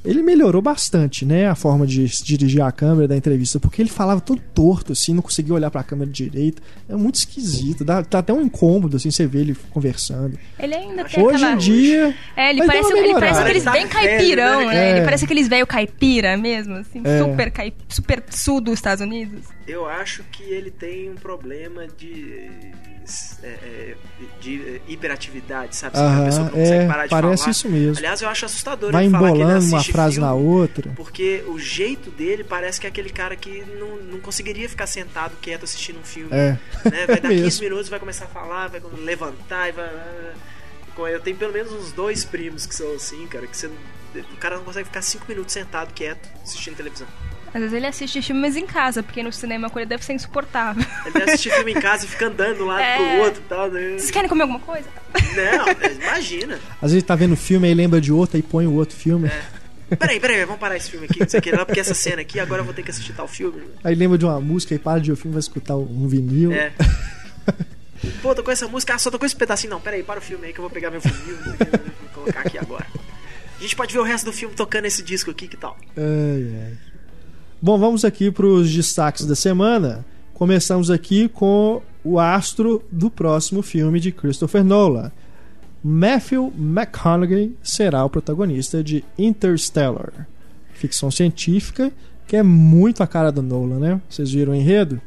[0.07, 1.49] Ele melhorou bastante, né?
[1.49, 5.13] A forma de se dirigir a câmera da entrevista, porque ele falava todo torto, assim,
[5.13, 6.63] não conseguia olhar pra câmera direito.
[6.89, 10.39] É muito esquisito, dá, dá até um incômodo, assim, você vê ele conversando.
[10.59, 11.53] Ele ainda tem Hoje aquela...
[11.53, 12.15] em dia.
[12.37, 14.67] É, ele Mas deu parece, uma ele parece aqueles Tá bem velho, caipirão, né?
[14.67, 14.91] né?
[14.91, 14.97] É.
[14.97, 17.19] Ele parece aqueles velho caipira mesmo, assim, É.
[17.19, 17.75] super, caip...
[17.89, 19.56] super sul dos Estados Unidos.
[19.67, 22.49] Eu acho que ele tem um problema de.
[23.43, 23.97] é, é,
[24.41, 25.97] de é, hiperatividade, sabe?
[25.97, 27.51] Assim, a Aham, pessoa não consegue é, parar de parece falar.
[27.51, 27.99] isso mesmo.
[27.99, 30.93] Aliás, eu acho assustador Vai ele falar que ele embolando uma frase filme, na outra.
[30.95, 35.37] Porque o jeito dele parece que é aquele cara que não, não conseguiria ficar sentado
[35.41, 36.31] quieto assistindo um filme.
[36.33, 36.59] É.
[36.89, 37.07] né?
[37.07, 37.45] Vai dar Mesmo.
[37.45, 39.91] 15 minutos, vai começar a falar, vai levantar e vai.
[41.13, 43.71] Eu tenho pelo menos uns dois primos que são assim, cara, que você.
[44.15, 47.07] O cara não consegue ficar 5 minutos sentado quieto assistindo televisão.
[47.55, 50.85] Às vezes ele assiste filmes em casa, porque no cinema com ele deve ser insuportável.
[51.05, 52.97] Ele deve assistir filme em casa e fica andando de um lado É.
[52.97, 53.71] pro outro e tal.
[53.71, 53.91] Né?
[53.99, 54.89] Vocês querem comer alguma coisa?
[55.35, 56.59] Não, imagina.
[56.83, 59.29] Às vezes tá vendo filme aí lembra de outro e põe o outro filme.
[59.29, 59.97] É.
[59.97, 62.21] Peraí, peraí, vamos parar esse filme aqui, não sei o que lá, porque essa cena
[62.21, 63.63] aqui, agora eu vou ter que assistir tal filme.
[63.85, 66.53] Aí lembra de uma música e para de ver o filme vai escutar um vinil.
[66.53, 66.73] É.
[68.21, 69.71] Pô, tô com essa música, ah, só tô com esse pedacinho.
[69.71, 72.09] Não, peraí, para o filme aí que eu vou pegar meu vinil, não que, vou
[72.15, 72.87] colocar aqui agora.
[73.59, 75.79] A gente pode ver o resto do filme tocando esse disco aqui, que tal?
[75.97, 76.77] Ai, ai.
[77.67, 80.07] Bom, vamos aqui para os destaques da semana.
[80.35, 85.11] Começamos aqui com o astro do próximo filme de Christopher Nolan.
[85.83, 90.29] Matthew McConaughey será o protagonista de Interstellar,
[90.75, 91.91] ficção científica
[92.29, 94.01] que é muito a cara do Nolan, né?
[94.09, 95.01] Vocês viram o enredo?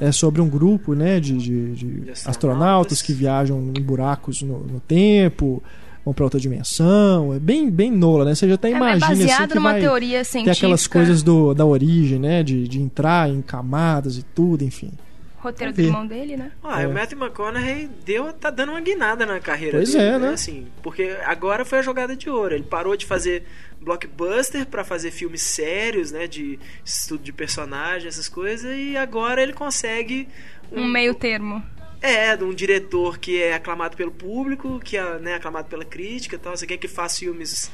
[0.00, 4.80] É sobre um grupo né, de, de- de astronautas que viajam em buracos no, no
[4.80, 5.62] tempo,
[6.04, 7.32] vão para outra dimensão.
[7.34, 8.34] É bem, bem Nolan, né?
[8.34, 10.52] Você já até É, é imagina assim, baseado que numa vai teoria científica.
[10.56, 12.42] aquelas coisas do, da origem, né?
[12.42, 14.90] De, de entrar em camadas e tudo, enfim.
[15.38, 16.52] Roteiro do irmão dele, né?
[16.62, 16.86] Ah, É.
[16.86, 20.28] o Matthew McConaughey deu, tá dando uma guinada na carreira Pois dele, é, né?
[20.30, 22.54] Assim, porque agora foi a jogada de ouro.
[22.54, 23.44] Ele parou de fazer
[23.78, 26.26] blockbuster pra fazer filmes sérios, né?
[26.26, 30.26] De estudo de personagem, essas coisas, e agora ele consegue
[30.72, 31.62] Um meio termo.
[32.06, 36.36] É, de um diretor que é aclamado pelo público, que é né, aclamado pela crítica
[36.36, 36.54] e tal.
[36.54, 37.70] Você quer que faça filmes.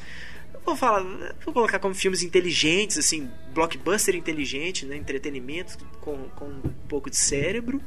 [0.65, 1.03] Vou falar,
[1.45, 4.97] vou colocar como filmes inteligentes, assim, blockbuster inteligente, né?
[4.97, 7.81] Entretenimento com, com um pouco de cérebro.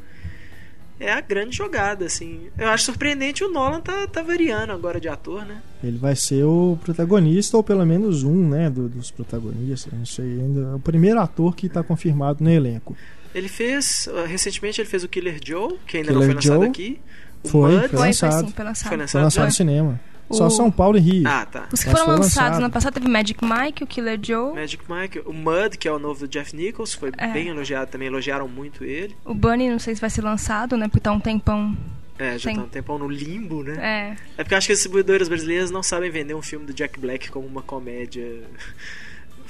[1.00, 2.48] É a grande jogada, assim.
[2.58, 5.62] Eu acho surpreendente o Nolan tá, tá variando agora de ator, né?
[5.84, 8.70] Ele vai ser o protagonista, ou pelo menos um, né?
[8.70, 9.92] do- dos protagonistas.
[9.94, 10.72] Não sei ainda.
[10.72, 12.96] É o primeiro ator que está confirmado no elenco.
[13.34, 14.08] Ele fez.
[14.12, 16.68] uh, Recentemente ele fez o Killer Joe, que ainda Killer não foi lançado Joe.
[16.70, 17.00] aqui.
[17.44, 17.80] O Foi, Mud.
[17.80, 17.90] foi.
[17.90, 18.48] Foi, foi lançado.
[18.48, 18.88] sim, foi lançado.
[18.90, 19.48] Foi Foi lançado lançado já?
[19.48, 20.00] no cinema.
[20.30, 21.28] O- Só São Paulo e Rio.
[21.28, 21.68] Ah, tá.
[21.72, 22.62] Os que Mas foram lançados lançado.
[22.62, 26.00] no passado teve Magic Mike, o Killer Joe, Magic Mike, o Mud, que é o
[26.00, 27.28] novo do Jeff Nichols, foi É.
[27.28, 29.16] bem elogiado também, elogiaram muito ele.
[29.26, 30.88] o Bunny, não sei se vai ser lançado, né?
[30.88, 31.78] Porque tá um tempão.
[32.18, 32.56] É, já Sim.
[32.56, 33.76] tá um tempão no limbo, né?
[33.82, 34.16] É.
[34.38, 36.98] É porque eu acho que as distribuidoras brasileiras não sabem vender um filme do Jack
[37.00, 38.44] Black como uma comédia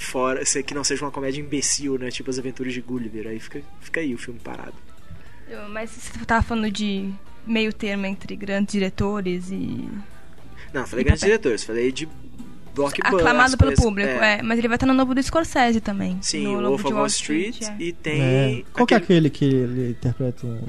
[0.03, 2.09] fora, se- que não seja uma comédia imbecil, né?
[2.11, 3.27] Tipo as aventuras de Gulliver.
[3.27, 4.73] Aí fica, fica aí o filme parado.
[5.49, 7.09] Eu- Mas você tava falando de
[7.45, 9.87] meio termo entre grandes diretores e.
[10.73, 11.37] Não, falei E grandes papel.
[11.37, 12.07] diretores, falei de
[12.73, 13.19] blockbuster.
[13.19, 14.41] Aclamado pelo público, é.
[14.41, 16.17] Mas ele vai estar no novo do Scorsese também.
[16.21, 17.75] Sim, no o Wolf of Wall Street, é.
[17.79, 18.21] e tem.
[18.21, 18.63] É.
[18.73, 20.59] Qual que é aquele- aquele que ele interpreta um,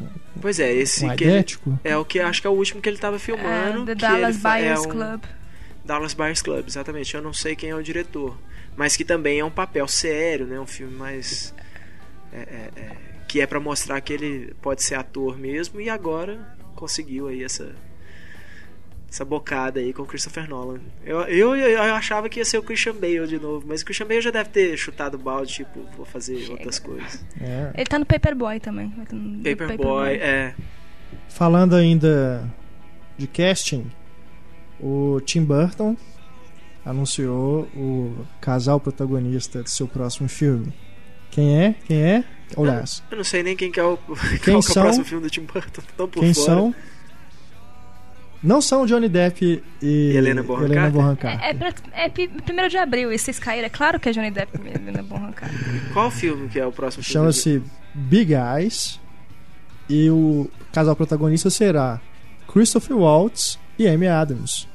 [0.43, 1.45] Pois é, esse um que ele,
[1.83, 3.83] é o que acho que é o último que ele tava filmando.
[3.83, 5.23] É, The que Dallas é Buyers um- Club.
[5.85, 7.15] Dallas Buyers Club, exatamente.
[7.15, 8.37] Eu não sei quem é o diretor,
[8.77, 10.59] mas que também é um papel sério, né?
[10.59, 11.55] Um filme mais
[12.33, 12.97] é, é, é,
[13.29, 17.75] que é pra mostrar que ele pode ser ator mesmo e agora conseguiu aí essa
[19.15, 20.81] essa bocada aí com o Christopher Nolan.
[21.05, 24.09] Eu, eu, eu achava que ia ser o Christian Bale de novo, mas o Christian
[24.09, 26.53] Bale já deve ter chutado o balde, tipo, vou fazer Chega.
[26.55, 27.25] outras coisas.
[27.41, 27.71] É.
[27.77, 28.93] Ele tá no Paperboy também.
[29.13, 30.53] no Paperboy, é.
[31.29, 32.53] Falando ainda
[33.17, 33.89] de casting,
[34.81, 35.97] o Tim Burton
[36.85, 40.73] anunciou o casal protagonista do seu próximo filme.
[41.31, 41.75] Quem é?
[41.87, 42.25] Quem é?
[42.57, 44.83] Aliás, Eu não sei nem quem que é o, qual Quem que é o são?
[44.83, 45.83] próximo filme do Tim Burton.
[45.97, 46.47] Tão por quem fora.
[46.47, 46.75] são?
[48.43, 51.01] Não são Johnny Depp e, E Helena Bonham Helena Carter?
[51.01, 51.45] Bonham Carter.
[51.47, 52.09] É, é, pra- é
[52.43, 53.67] primeiro de abril, e vocês caíram.
[53.67, 55.03] É claro que é Johnny Depp mesmo, né?
[55.03, 55.51] Bom arrancar.
[55.95, 57.13] Qual filme que é o próximo filme?
[57.33, 57.63] Chama-se
[57.95, 59.01] Big Eyes.
[59.89, 62.01] E o casal protagonista será
[62.53, 64.69] Christopher Waltz e Amy Adams.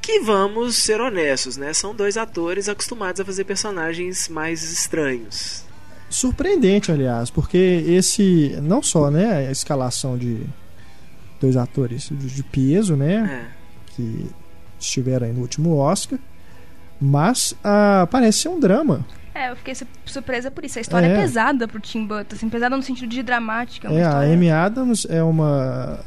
[0.00, 1.72] Que vamos ser honestos, né?
[1.74, 5.64] São dois atores acostumados a fazer personagens mais estranhos.
[6.08, 8.58] Surpreendente, aliás, porque esse.
[8.62, 10.42] Não só né, a escalação de
[11.40, 13.44] dois atores de, peso, né?
[13.52, 13.92] É.
[13.94, 14.30] Que
[14.80, 16.18] estiveram aí no último Oscar.
[17.00, 19.04] Mas ah, parece ser um drama.
[19.34, 20.78] É, eu fiquei su- surpresa por isso.
[20.78, 21.20] A história é, É.
[21.20, 23.86] pesada pro Tim Burton, assim, pesada no sentido de dramática.
[23.88, 26.00] É, uma É, a Amy Adams é uma.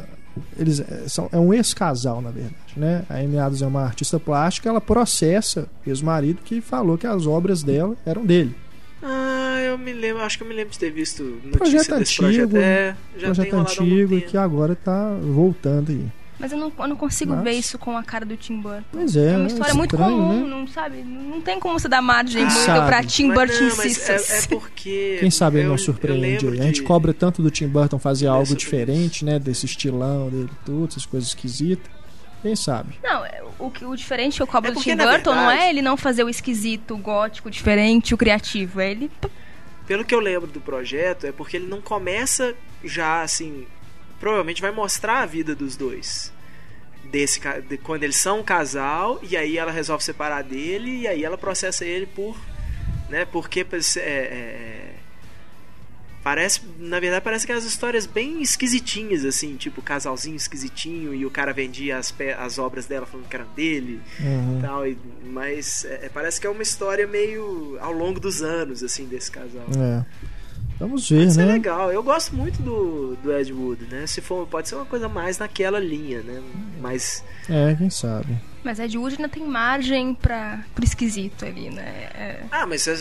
[0.58, 2.56] Eles é, são, é um ex-casal, na verdade.
[2.76, 3.04] Né?
[3.10, 7.26] A Amy Adams é uma artista plástica, ela processa o ex-marido que falou que as
[7.28, 8.56] obras dela eram dele.
[9.04, 12.24] Ah, eu me lembro, acho que eu me lembro de ter visto notícia Projeto desse
[12.24, 12.58] antigo, projeto.
[12.58, 14.28] É, já projeto antigo tempo.
[14.28, 16.06] que agora tá voltando aí.
[16.42, 18.84] Mas eu não, eu não consigo Mas- ver isso com a cara do Tim Burton.
[18.92, 20.50] Pois é, É uma história muito Estranho, comum, né?
[20.50, 21.04] não sabe?
[21.04, 22.88] Não tem como você dar margem Quem muito sabe?
[22.88, 24.44] pra Tim Mas Burton não, mas é, insistas.
[24.46, 25.18] é porque.
[25.20, 26.48] Quem sabe ele não surpreende.
[26.48, 29.38] A gente de- cobra tanto do Tim Burton fazer É algo diferente, né?
[29.38, 31.86] Desse estilão dele, tudo, essas coisas esquisitas.
[32.42, 32.96] Quem sabe?
[33.04, 35.62] Não, é, o, que- o diferente que eu cobro É do Tim Burton não verdade-
[35.62, 38.82] é ele não fazer o esquisito, o gótico, diferente, o criativo.
[38.82, 39.12] É ele.
[39.86, 43.66] Pelo que eu lembro do projeto, é porque ele não começa já assim.
[44.22, 46.32] Provavelmente vai mostrar a vida dos dois.
[47.12, 51.26] Desse, de, quando eles são um casal, e aí ela resolve separar dele, e aí
[51.26, 52.38] ela processa ele por.
[53.10, 53.66] Né, porque.
[53.98, 54.94] É, é,
[56.24, 56.62] parece.
[56.78, 61.52] Na verdade, parece que as histórias bem esquisitinhas, assim, tipo casalzinho esquisitinho, e o cara
[61.52, 64.60] vendia as, as obras dela falando que eram dele Uhum.
[64.62, 69.06] tal, e- mas é, parece que é uma história meio ao longo dos anos, assim,
[69.06, 69.66] desse casal.
[69.76, 70.06] É.
[70.82, 71.54] Vamos ver, Isso é né?
[71.54, 71.92] legal.
[71.92, 74.08] Eu gosto muito do, do Ed Wood, né?
[74.08, 76.42] Se for, pode ser uma coisa mais naquela linha, né?
[76.82, 78.36] Mas É, quem sabe.
[78.64, 81.84] Mas Ed Wood ainda tem margem pra, pro esquisito ali, né?
[82.16, 82.94] É- ah, mas a,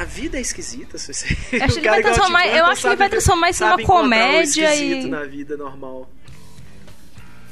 [0.00, 1.36] a vida é esquisita, se você.
[1.52, 3.82] Eu acho ele vai transformar- eu acho que ele vai sabe- transformar isso numa sabe
[3.84, 6.08] comédia esquisito e- na vida normal.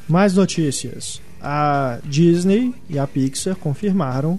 [0.08, 1.20] Mais notícias.
[1.40, 4.38] A Disney e a Pixar confirmaram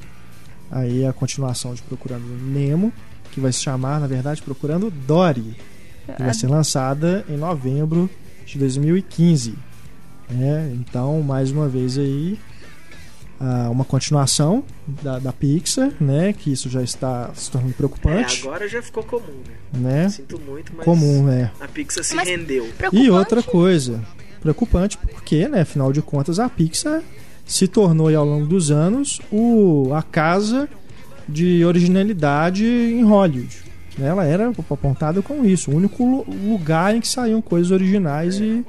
[0.71, 2.91] aí a continuação de Procurando Nemo,
[3.35, 5.55] que vai se chamar, na verdade, Procurando Dory,
[6.15, 8.09] que vai ser lançada em novembro
[8.45, 9.55] de 2015.
[10.29, 10.71] né?
[10.73, 12.39] então, mais uma vez aí,
[13.69, 16.31] uma continuação da, da Pixar, né?
[16.31, 19.41] Que isso já está se tornando É, preocupante, agora já ficou comum,
[19.73, 20.03] né?
[20.03, 20.09] né?
[20.09, 21.51] Sinto muito, mas Comum, né?
[21.59, 22.67] a Pixar se Mas- rendeu.
[22.93, 24.01] E outra coisa,
[24.39, 27.03] preocupante porque, né, afinal de contas, a Pixar
[27.45, 30.69] se tornou aí, ao longo dos anos o, a casa
[31.27, 33.57] de originalidade em Hollywood.
[33.99, 38.65] Ela era apontada com isso, o único lu- lugar em que saíam coisas originais e,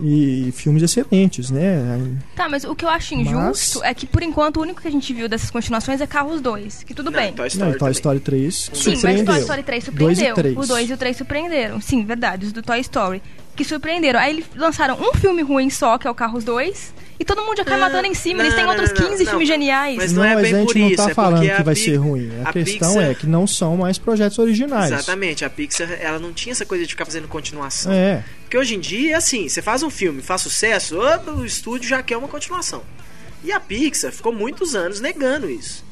[0.00, 2.00] e filmes excelentes, né?
[2.34, 4.88] Tá, mas o que eu acho Mas- injusto é que, por enquanto, o único que
[4.88, 6.82] a gente viu dessas continuações é Carros 2.
[6.84, 7.32] Que tudo Não, bem.
[7.32, 7.90] Toy Não, Story, e Toy.
[7.92, 9.24] Story 3 Sim, mas surpreendeu.
[9.26, 10.34] Toy Story 3 Dois e surpreendeu.
[10.34, 10.56] três.
[10.56, 11.80] O 2 e o 3 surpreenderam.
[11.80, 13.22] Sim, verdade, os do Toy Story.
[13.58, 14.20] Que surpreenderam.
[14.20, 16.94] Aí eles lançaram um filme ruim só, que é o Carros 2.
[17.20, 18.40] E todo mundo já cai Não, matando em cima.
[18.44, 19.30] eles têm não, outros não, não, 15 não.
[19.30, 19.96] filmes geniais.
[19.96, 21.56] Mas Não, não é mas bem a gente por não isso, tá é falando porque
[21.56, 22.30] que vai Pi- ser ruim.
[22.44, 24.92] A, a questão Pixar- é que não são mais projetos originais.
[24.92, 27.90] Exatamente, a Pixar ela não tinha essa coisa de ficar fazendo continuação.
[27.92, 30.96] É, Porque hoje em dia é assim, você faz um filme, faz sucesso,
[31.36, 32.82] o estúdio já quer uma continuação.
[33.42, 35.84] E a Pixar ficou muitos anos negando isso.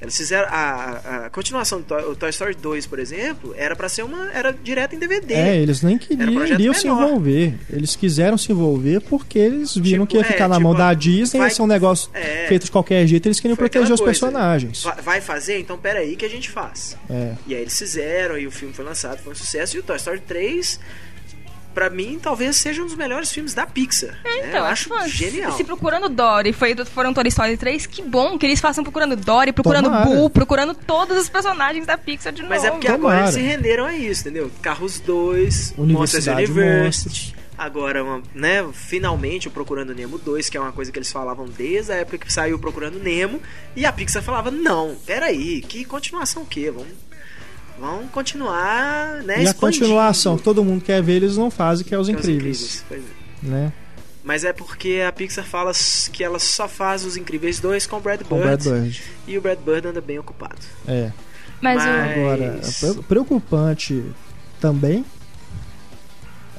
[0.00, 3.88] Eles fizeram a, a- continuação do Toy, o Toy Story 2, por exemplo, era pra
[3.88, 5.34] ser uma era direto em DVD.
[5.34, 7.54] É, eles nem Era um queriam se envolver.
[7.70, 10.74] Eles quiseram se envolver porque eles viram Tipo, que ia é, ficar na tipo, mão
[10.74, 12.46] da Disney, vai- ia ser um negócio é.
[12.48, 14.82] feito de qualquer jeito, eles queriam proteger os coisa, personagens.
[14.82, 15.58] Va- Vai fazer?
[15.58, 16.96] Então peraí que a gente faz.
[17.08, 17.34] É.
[17.46, 19.76] E aí eles fizeram, e o filme foi lançado, foi um sucesso.
[19.76, 20.80] E o Toy Story 3,
[21.74, 24.10] pra mim, talvez seja um dos melhores filmes da Pixar.
[24.24, 24.48] né?
[24.48, 25.52] Então, Eu acho mas genial.
[25.52, 29.52] Se procurando Dory foi, foram Toy Story 3, que bom que eles façam procurando Dory,
[29.52, 30.04] procurando Tomara.
[30.04, 32.66] Boo, procurando todos os personagens da Pixar de Mas novo.
[32.66, 33.48] é porque agora eles Tomara.
[33.50, 34.50] se renderam a isso, entendeu?
[34.62, 36.84] Carros 2, Monsters University.
[36.84, 37.34] Monstros.
[37.56, 38.02] Agora,
[38.34, 41.96] né, finalmente o Procurando Nemo 2, que é uma coisa que eles falavam desde a
[41.96, 43.38] época que saiu Procurando Nemo,
[43.76, 46.70] e a Pixar falava: "Não, peraí, que continuação o quê?
[46.70, 46.88] Vamos
[47.80, 51.84] vamos continuar, né, E a expandindo." continuação que todo mundo quer ver, eles não fazem,
[51.86, 52.84] que é Os Que é Os Incríveis.
[52.88, 53.46] Pois é.
[53.46, 53.72] Né?
[54.22, 55.72] Mas é porque a Pixar fala
[56.12, 59.02] que ela só faz os Incríveis 2 com o Brad Com Bird, Brad Bird.
[59.26, 60.58] e o Brad Bird anda bem ocupado.
[60.86, 61.10] É.
[61.60, 64.04] Mas, Mas- Agora, pre- preocupante
[64.60, 65.04] também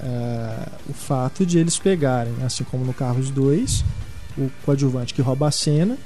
[0.03, 3.83] é, o fato de eles pegarem, assim como no Carros 2,
[4.37, 5.97] o coadjuvante que rouba a cena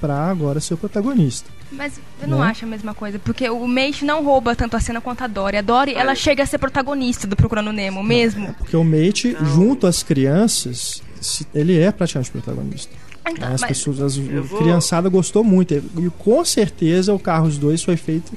[0.00, 1.50] para agora ser o protagonista.
[1.72, 2.46] Mas eu não Né?
[2.46, 5.56] acho a mesma coisa, porque o Mate não rouba tanto a cena quanto a Dory.
[5.56, 6.14] A Dory, ela É.
[6.14, 8.54] chega a ser protagonista do Procurando Nemo mesmo.
[8.54, 9.44] Porque o Mate, Não.
[9.46, 12.92] junto às crianças, se- ele é praticamente protagonista.
[13.28, 15.72] Então, As mas- pessoas, as, vou- criançada gostou muito.
[15.74, 15.82] E
[16.18, 18.32] com certeza o Carros 2 foi feito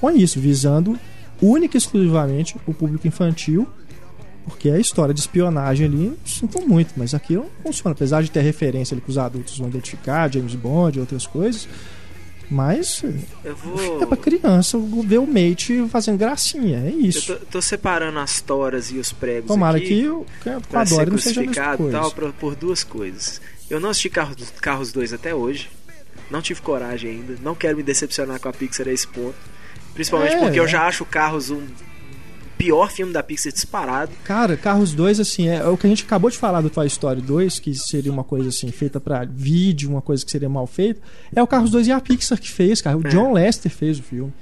[0.00, 0.98] com isso, visando
[1.40, 3.66] única e exclusivamente o público infantil.
[4.44, 7.92] Porque a história de espionagem ali, sinto muito, mas aqui não funciona.
[7.92, 11.66] Apesar de ter referência ali que os adultos vão identificar, James Bond e outras coisas.
[12.50, 13.10] Mas Eu
[13.44, 13.52] é
[14.06, 16.78] pra vou criança ver o mate fazendo gracinha.
[16.78, 17.34] É eu isso.
[17.34, 19.86] tô, tô separando as toras e os pregos Tomara aqui.
[19.88, 23.40] que o que a pra ser Dory não seja a tal pra- por duas coisas.
[23.70, 25.70] Eu não assisti Carros, Carros 2 até hoje.
[26.30, 27.36] Não tive coragem ainda.
[27.42, 29.34] Não quero me decepcionar com a Pixar a esse ponto.
[29.94, 31.62] Principalmente É, porque eu já acho Carros um
[32.64, 34.10] pior filme da Pixar disparado.
[34.24, 36.86] Cara, Carros 2, assim, é, é o que a gente acabou de falar do Toy
[36.86, 40.66] Story 2, que seria uma coisa assim, feita pra vídeo, uma coisa que seria mal
[40.66, 41.00] feita.
[41.34, 42.96] É o Carros 2 e a Pixar que fez, cara.
[42.96, 43.10] O É.
[43.10, 44.32] John Lester fez o filme.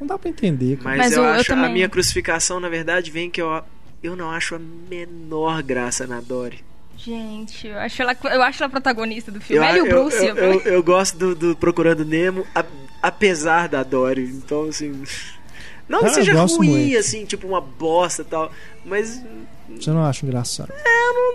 [0.00, 0.96] Não dá pra entender, cara.
[0.96, 3.62] Mas, Mas eu, eu- eu acho a também- minha crucificação, na verdade, vem que eu,
[4.02, 4.60] eu não acho a
[4.90, 6.62] menor graça na Dory.
[6.96, 9.64] Gente, eu acho ela, eu acho ela protagonista do filme.
[9.64, 10.24] Eu, Ela e o eu, Bruce.
[10.24, 12.64] eu, eu, eu gosto do, do Procurando Nemo, a-
[13.02, 14.22] apesar da Dory.
[14.24, 15.02] Então, assim.
[15.88, 16.98] Não que Ah, seja ruim, muito.
[16.98, 18.50] assim, tipo uma bosta e tal.
[18.84, 19.20] Mas
[19.78, 20.72] Você não acha engraçado?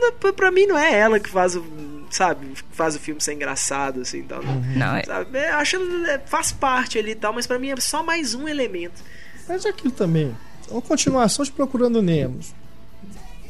[0.02, 1.64] não, pra- mim não é ela que faz o.
[2.10, 4.42] Sabe, faz o filme ser engraçado, assim tal.
[4.44, 5.38] Não, Não, é- sabe?
[5.38, 8.34] É, acho que é, faz parte ali e tal, mas pra mim é só mais
[8.34, 9.04] um elemento.
[9.48, 10.36] Mas é aquilo também.
[10.68, 12.40] É uma continuação de Procurando Nemo.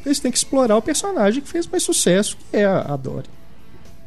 [0.04, 3.26] Eles têm que explorar o personagem que fez mais sucesso, que é a a Dory.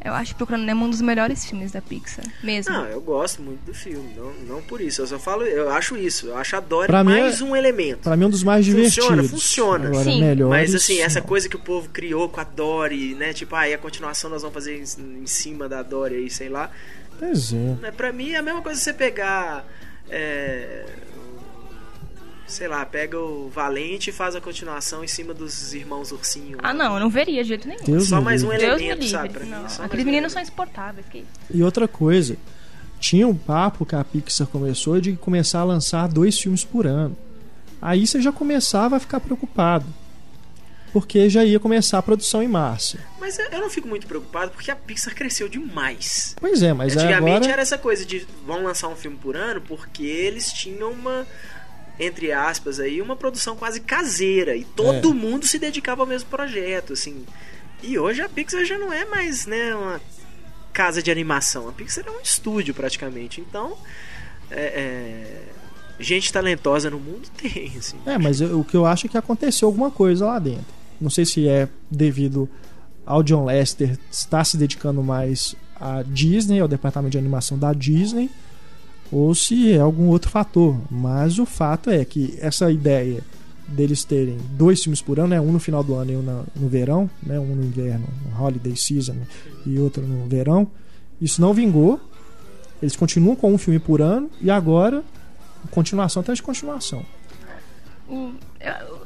[0.04, 2.26] Eu acho Procurando Nemo um dos melhores filmes da Pixar.
[2.44, 2.74] Mesmo.
[2.74, 5.02] Não, eu gosto muito do filme, não, não por isso.
[5.02, 6.28] Eu só falo, eu acho isso.
[6.28, 8.00] Eu acho a Dory Pra mais é- um elemento.
[8.00, 9.32] Pra mim é um dos mais Funciona, divertidos.
[9.32, 9.88] funciona.
[9.88, 10.20] Agora, Sim.
[10.22, 11.28] melhores, Mas assim, essa não.
[11.28, 13.32] coisa que o povo criou com a Dory, né?
[13.34, 14.84] Tipo, ah, e a continuação nós vamos fazer em,
[15.22, 16.70] em cima da Dory aí, sei lá.
[17.18, 17.92] Pois é.
[17.92, 19.66] Pra mim é a mesma coisa você pegar.
[20.10, 20.86] é,
[22.48, 26.58] sei lá, pega o Valente e faz a continuação em cima dos irmãos ursinho.
[26.62, 27.84] Ah, não, eu não veria de jeito nenhum.
[27.84, 28.50] Deus Só mais um.
[28.50, 29.10] Deus elemento, livre.
[29.10, 29.30] sabe?
[29.30, 29.64] Pra não.
[29.64, 31.06] mim, Aqueles meninos são insuportáveis.
[31.10, 31.26] Que...
[31.54, 32.38] E outra coisa,
[33.00, 37.18] tinha um papo que a Pixar começou de começar a lançar dois filmes por ano.
[37.82, 39.86] Aí você já começava a ficar preocupado.
[40.94, 43.00] Porque já ia começar a produção em março.
[43.20, 46.36] Mas eu eu não fico muito preocupado porque a Pixar cresceu demais.
[46.40, 47.54] Pois é, mas Antigamente agora.
[47.54, 51.26] era essa coisa de vão lançar um filme por ano porque eles tinham uma,
[52.00, 55.14] entre aspas, aí, uma produção quase caseira e todo É.
[55.14, 57.26] mundo se dedicava ao mesmo projeto, assim.
[57.82, 60.02] E hoje a Pixar já não é mais, né, uma
[60.72, 61.68] casa de animação.
[61.70, 63.42] A Pixar é um estúdio praticamente.
[63.42, 63.78] Então,
[64.50, 65.44] é, é,
[66.00, 67.98] gente talentosa no mundo tem, assim.
[68.06, 70.66] É, mas eu- o que eu acho é que aconteceu alguma coisa lá dentro.
[71.00, 72.50] Não sei se é devido
[73.06, 78.30] ao John Lester estar se dedicando mais à Disney, ao departamento de animação da Disney,
[79.14, 80.76] ou se é algum outro fator.
[80.90, 83.22] Mas o fato é que essa ideia
[83.68, 86.44] deles terem dois filmes por ano, né, um no final do ano e um na-
[86.56, 89.16] no verão, né, um no inverno, no holiday season
[89.66, 90.68] e outro no verão,
[91.22, 92.00] isso não vingou.
[92.82, 95.04] Eles continuam com um filme por ano e agora
[95.72, 97.06] continuação atrás de continuação.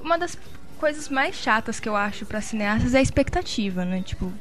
[0.02, 0.38] Uma das
[0.80, 4.02] coisas mais chatas que eu acho pra cineastas é a expectativa, né?
[4.02, 4.32] Tipo,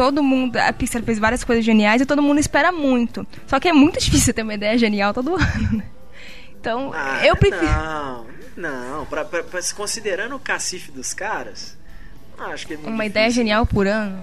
[0.00, 0.56] todo mundo.
[0.56, 3.26] A Pixar fez várias coisas geniais e todo mundo espera muito.
[3.46, 5.84] Só que é muito difícil ter uma ideia genial todo ano, né?
[6.58, 7.70] Então, Ah, eu prefiro.
[7.70, 9.06] Não, não.
[9.06, 11.76] Pra, pra- pra- se considerando o cacife dos caras,
[12.38, 13.42] acho que é muito Uma ideia difícil.
[13.44, 14.18] genial por ano.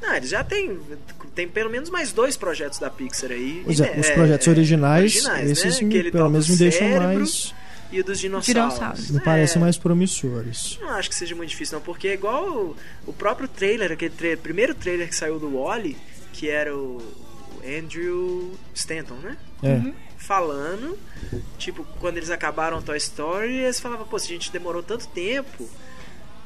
[0.00, 0.78] Não, eles já tem,
[1.34, 3.62] tem pelo menos mais dois projetos da Pixar aí.
[3.64, 5.86] Pois é, E, os é, projetos é, originais, originais, esses né?
[5.88, 7.52] me- pelo menos me deixam mais.
[7.90, 8.74] E o dos dinossauros.
[8.74, 9.10] Dinossauros.
[9.10, 10.78] Me É, parecem mais promissores.
[10.80, 14.14] Não acho que seja muito difícil, não, porque é igual o, o próprio trailer, aquele
[14.14, 15.96] tra- primeiro trailer que saiu do Wally,
[16.32, 19.36] que era o, o Andrew Stanton, né?
[19.62, 19.92] É.
[20.18, 20.96] falando,
[21.58, 25.68] tipo, quando eles acabaram Toy Story, eles falavam, pô, se a gente demorou tanto tempo,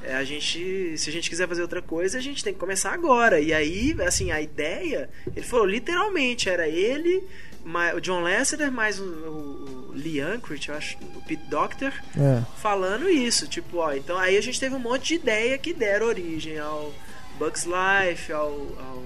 [0.03, 2.93] é, a gente, se a gente quiser fazer outra coisa, a gente tem que começar
[2.93, 3.41] agora.
[3.41, 7.23] E aí, assim, a ideia, ele falou literalmente, era ele,
[7.65, 11.93] ma- o John Lasseter mais o, o, o Lee Unkrich, eu acho, o Pete Doctor,
[12.19, 12.43] É.
[12.61, 16.07] falando isso, tipo, ó, então aí a gente teve um monte de ideia que deram
[16.07, 16.93] origem ao
[17.39, 19.03] Bugs Life, ao, ao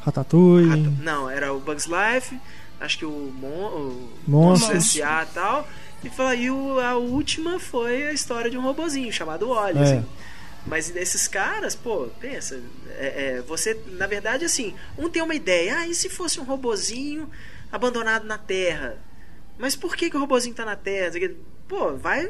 [0.00, 0.68] Ratatouille.
[0.68, 2.38] Rata- Não, era o Bugs Life,
[2.80, 4.12] acho que o, Mon o.
[4.26, 5.22] Monstros S.A.
[5.30, 5.68] e tal.
[6.04, 9.78] E, fala- e o- a última foi a história de um robozinho chamado Wally.
[9.78, 9.82] É.
[9.82, 10.06] assim.
[10.66, 15.78] Mas esses caras, pô, pensa, é, é, você, na verdade, assim, um tem uma ideia,
[15.78, 17.28] ah, e se fosse um robozinho
[17.70, 18.96] abandonado na Terra?
[19.58, 21.12] Mas por que, que o robozinho tá na Terra?
[21.66, 22.28] Pô, vai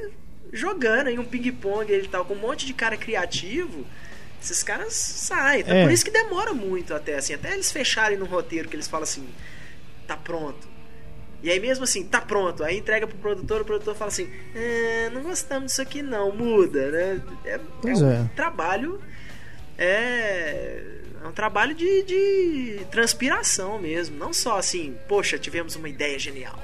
[0.52, 3.86] jogando aí um ping-pong e tal, com um monte de cara criativo,
[4.42, 5.60] esses caras saem.
[5.60, 5.82] Então, É.
[5.84, 9.04] Por isso que demora muito até, assim, até eles fecharem no roteiro que eles falam
[9.04, 9.28] assim,
[10.06, 10.66] tá pronto.
[11.42, 12.64] E aí mesmo assim, tá pronto.
[12.64, 16.90] Aí entrega pro produtor, o produtor fala assim, "É, não gostamos disso aqui não, muda,
[16.90, 17.22] né?
[17.44, 18.28] É, Pois um é.
[18.34, 19.00] trabalho.
[19.76, 20.82] É,
[21.22, 24.16] é um trabalho de, de transpiração mesmo.
[24.16, 26.58] Não só assim, poxa, tivemos uma ideia genial.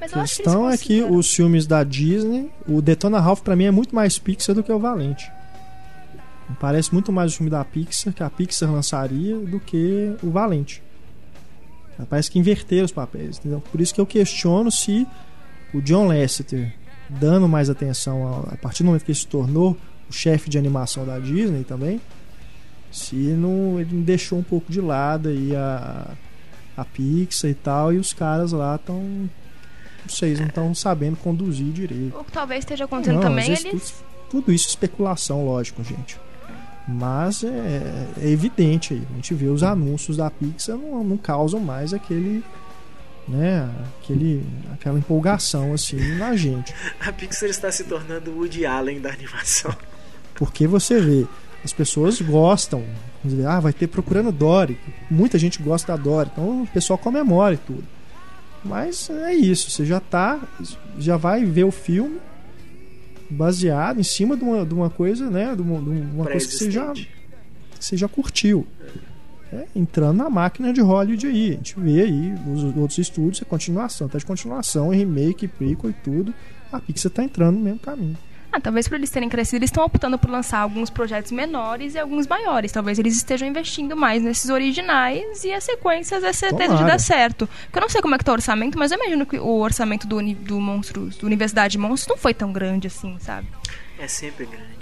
[0.00, 3.70] Mas A questão é que os filmes da Disney, o Detona Ralph pra mim é
[3.70, 5.30] muito mais Pixar do que o Valente.
[6.58, 10.82] Parece muito mais o filme da Pixar que a Pixar lançaria do que o Valente.
[12.08, 13.38] Parece que inverteram os papéis.
[13.38, 13.62] Entendeu?
[13.70, 15.06] Por isso que eu questiono se
[15.72, 16.74] o John Lasseter,
[17.08, 19.76] dando mais atenção a, a partir do momento que ele se tornou
[20.08, 22.00] o chefe de animação da Disney também,
[22.92, 26.10] se não, ele não deixou um pouco de lado aí a,
[26.76, 29.00] a Pixar e tal, e os caras lá estão
[30.02, 32.18] não sei, eles não estão sabendo conduzir direito.
[32.18, 33.62] O que talvez esteja acontecendo Não, também, eles.
[33.62, 33.82] tudo,
[34.30, 36.18] tudo isso é especulação, lógico, gente.
[36.86, 39.02] Mas é, é evidente aí.
[39.12, 42.44] A gente vê os anúncios da Pixar não, não causam mais aquele.
[43.28, 46.74] Né, aquele, aquela empolgação assim na gente.
[46.98, 49.72] A Pixar está se tornando o Woody Allen da animação.
[50.34, 51.24] Porque você vê
[51.64, 52.82] As pessoas gostam.
[53.22, 54.78] Vamos dizer, Ah, vai ter Procurando Dory.
[55.10, 56.30] Muita gente gosta da Dory.
[56.32, 57.84] Então o pessoal comemora e tudo.
[58.64, 59.70] Mas é isso.
[59.70, 60.40] Você já tá.
[60.98, 62.18] Já vai ver o filme
[63.30, 65.54] baseado em cima de uma, de uma coisa, né?
[65.54, 67.08] De uma, de uma coisa que você já, que
[67.78, 68.66] você já curtiu.
[69.52, 71.50] É, entrando na máquina de Hollywood aí.
[71.50, 75.92] A gente vê aí os outros estúdios, é continuação, tá de continuação, remake, prequel e
[75.92, 76.34] tudo.
[76.72, 78.16] A Pixar tá entrando no mesmo caminho.
[78.52, 81.98] Ah, talvez por eles terem crescido, eles estão optando por lançar alguns projetos menores e
[81.98, 82.70] alguns maiores.
[82.70, 86.92] Talvez eles estejam investindo mais nesses originais e as sequências é certeza de Tomara.
[86.92, 87.48] dar certo.
[87.64, 89.58] Porque eu não sei como é que tá o orçamento, mas eu imagino que o
[89.58, 93.48] orçamento do, do Monstros, do Universidade de Monstros não foi tão grande assim, sabe?
[93.98, 94.81] É sempre grande.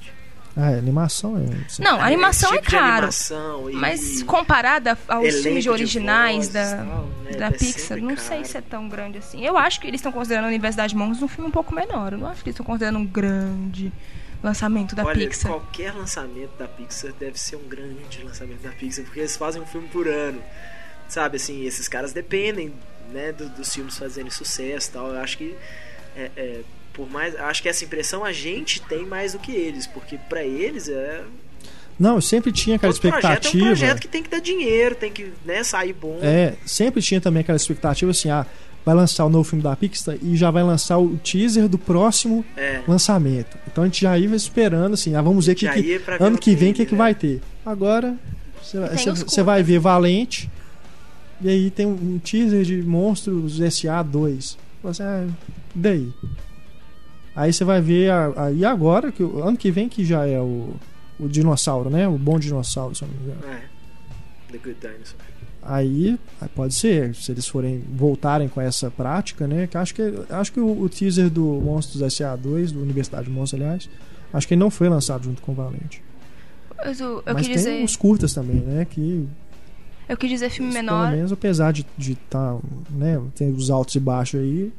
[0.56, 1.82] Ah, é, animação é.
[1.82, 2.92] Não, a animação é tipo de caro.
[2.96, 8.16] animação e Mas comparada aos filmes originais voz da, tal, né, da é Pixar, não
[8.16, 8.48] sei caro.
[8.48, 9.44] se é tão grande assim.
[9.44, 12.12] Eu acho que eles estão considerando a Universidade de Monstros um filme um pouco menor.
[12.12, 13.92] Eu não acho que eles estão considerando um grande
[14.42, 15.52] lançamento da Olha, Pixar.
[15.52, 19.66] qualquer lançamento da Pixar deve ser um grande lançamento da Pixar, porque eles fazem um
[19.66, 20.42] filme por ano.
[21.08, 22.72] Sabe, assim, esses caras dependem,
[23.12, 25.08] né, do- dos filmes fazerem sucesso e tal.
[25.08, 25.54] Eu acho que
[26.16, 26.60] é, é,
[26.92, 30.42] por mais, acho que essa impressão a gente tem mais do que eles, porque pra
[30.44, 31.22] eles é
[31.98, 33.66] Não, eu sempre tinha aquela todo projeto é um expectativa.
[33.66, 36.18] projeto que tem que dar dinheiro, tem que, né, sair bom.
[36.22, 38.46] É, sempre tinha também aquela expectativa assim, ah,
[38.84, 42.42] vai lançar o novo filme da Pixar e já vai lançar o teaser do próximo
[42.56, 42.80] É.
[42.88, 43.58] lançamento.
[43.70, 46.70] Então a gente já ia esperando assim, ah, vamos ver que, que- ano que vem
[46.70, 46.98] o que, que né?
[46.98, 47.40] vai ter.
[47.64, 48.16] Agora
[48.62, 50.50] você vai- ver Valente
[51.42, 54.56] e aí tem um teaser de Monstros SA 2.
[54.82, 55.26] Você, ah,
[55.76, 56.08] e daí?
[57.40, 60.38] Aí você vai ver a- aí agora que o ano que vem que já é
[60.40, 60.74] o
[61.18, 62.08] o dinossauro, né?
[62.08, 63.40] O bom dinossauro, se eu não me engano.
[63.54, 63.62] É.
[64.52, 65.20] The Good Dinosaur.
[65.62, 69.66] Aí, aí pode ser, se eles forem voltarem com essa prática, né?
[69.66, 73.60] Que acho que acho que o, o teaser do Monstros SA2, do Universidade de Monstros,
[73.60, 73.90] aliás,
[74.32, 76.02] acho que ele não foi lançado junto com o Valente.
[76.82, 78.86] Mas o- eu Mas tem dizer, os curtas também, né?
[78.88, 79.28] Que
[80.08, 81.10] eu quis dizer filme pelo menor.
[81.12, 82.56] menos apesar de de tá,
[82.88, 84.72] né, tem os altos e baixos aí,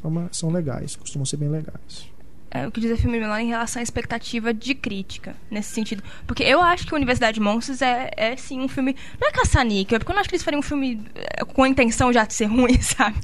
[0.00, 2.08] são, ma- são legais, costumam ser bem legais.
[2.50, 6.02] É, eu quis dizer filme menor em relação à expectativa de crítica, nesse sentido.
[6.26, 8.96] Porque eu acho que a Universidade de Monstros é, é sim um filme.
[9.20, 11.68] Não é caça-níquel, porque eu não acho que eles fariam um filme é, com a
[11.68, 13.18] intenção já de ser ruim, sabe?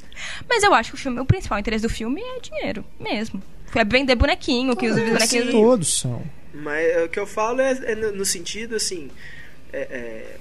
[0.47, 3.41] Mas eu acho que o filme, o principal interesse do filme é dinheiro, mesmo.
[3.73, 5.49] É vender bonequinho, que os É, bonequinhos.
[5.51, 6.21] todos são.
[6.53, 9.09] Mas é, o que eu falo é, é no, no sentido assim.
[9.73, 10.37] é, é,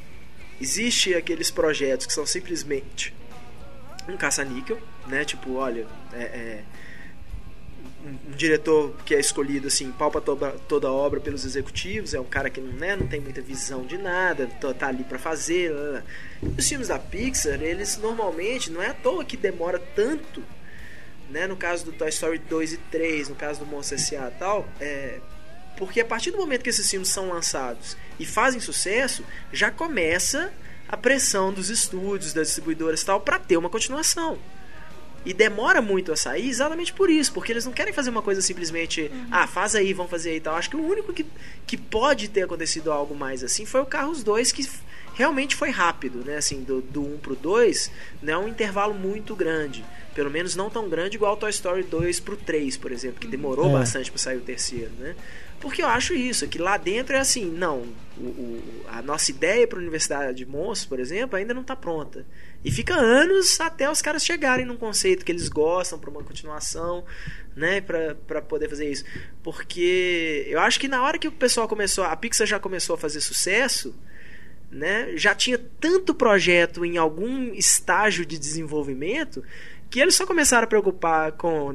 [0.60, 3.14] existe aqueles projetos que são simplesmente
[4.12, 5.24] um caça-níquel, né?
[5.24, 6.64] Tipo, olha, é, é,
[8.04, 12.20] um, um diretor que é escolhido assim, palpa toda, toda a obra pelos executivos, é
[12.20, 15.18] um cara que não, né, não tem muita visão de nada, tá, tá ali pra
[15.18, 15.72] fazer.
[15.72, 16.02] lá, lá.
[16.56, 20.42] Os filmes da Pixar, eles normalmente, não é à toa que demora tanto,
[21.30, 21.46] né?
[21.46, 24.28] No caso do Toy Story 2 e 3, no caso do Monstro S.A.
[24.28, 25.20] e tal, é,
[25.76, 30.52] porque a partir do momento que esses filmes são lançados e fazem sucesso, já começa
[30.94, 34.38] a pressão dos estúdios, das distribuidoras e tal, para ter uma continuação.
[35.26, 38.40] E demora muito a sair exatamente por isso, porque eles não querem fazer uma coisa
[38.42, 40.54] simplesmente, ah, faz aí, vamos fazer aí e tal.
[40.54, 41.24] Acho que o único que,
[41.66, 44.68] que pode ter acontecido algo mais assim foi o Carros 2, que
[45.14, 46.36] realmente foi rápido, né?
[46.36, 47.90] Assim, do, do 1 pro 2,
[48.22, 49.82] não é um intervalo muito grande.
[50.14, 53.70] Pelo menos não tão grande igual Toy Story 2 pro 3, por exemplo, que demorou
[53.70, 53.72] É.
[53.72, 55.16] bastante para sair o terceiro, né?
[55.64, 57.86] Porque eu acho isso, que lá dentro é assim, não,
[58.18, 61.74] o, o- a nossa ideia para a Universidade de Monstros, por exemplo, ainda não está
[61.74, 62.26] pronta.
[62.62, 67.02] E fica anos até os caras chegarem num conceito que eles gostam para uma continuação,
[67.56, 69.04] né, para poder fazer isso.
[69.42, 72.98] Porque eu acho que na hora que o pessoal começou, a Pixar já começou a
[72.98, 73.94] fazer sucesso,
[74.70, 79.42] né, já tinha tanto projeto em algum estágio de desenvolvimento
[79.88, 81.74] que eles só começaram a preocupar com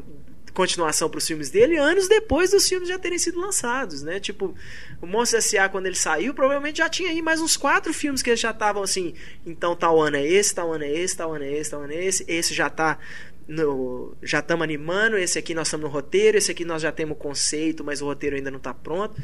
[0.54, 4.20] continuação para os filmes dele anos depois dos filmes já terem sido lançados, né?
[4.20, 4.56] Tipo,
[5.02, 5.70] o Monstro S.A.
[5.70, 9.14] quando ele saiu, provavelmente já tinha aí mais uns quatro filmes que já estavam assim,
[9.46, 11.94] então tal ano é esse, tal ano é esse, tal ano é esse, tal ano
[11.94, 12.98] é esse, esse já tá
[13.48, 17.18] no, já estamos animando, esse aqui nós estamos no roteiro, esse aqui nós já temos
[17.18, 19.20] o conceito, mas o roteiro ainda não está pronto,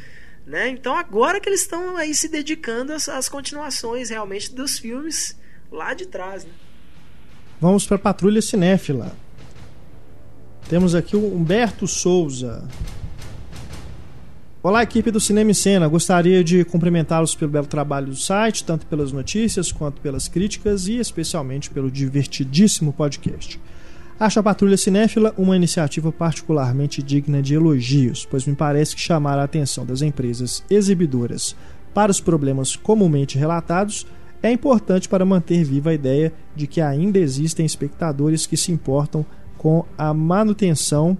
[0.45, 0.69] né?
[0.69, 5.37] Então agora que eles estão aí se dedicando às, às continuações realmente dos filmes
[5.71, 6.51] lá de trás, né?
[7.61, 9.15] Vamos para Patrulha Cinéfila.
[10.67, 12.67] Temos aqui o Humberto Souza.
[14.63, 15.87] Olá, equipe do Cinema em Cena.
[15.87, 20.97] Gostaria de cumprimentá-los pelo belo trabalho do site, tanto pelas notícias quanto pelas críticas e
[20.97, 23.61] especialmente pelo divertidíssimo podcast.
[24.19, 29.37] Acho a Patrulha Cinéfila uma iniciativa particularmente digna de elogios, pois me parece que chamar
[29.37, 31.55] a atenção das empresas exibidoras
[31.93, 34.07] para os problemas comumente relatados
[34.41, 39.23] é importante para manter viva a ideia de que ainda existem espectadores que se importam
[39.65, 41.17] com a manutenção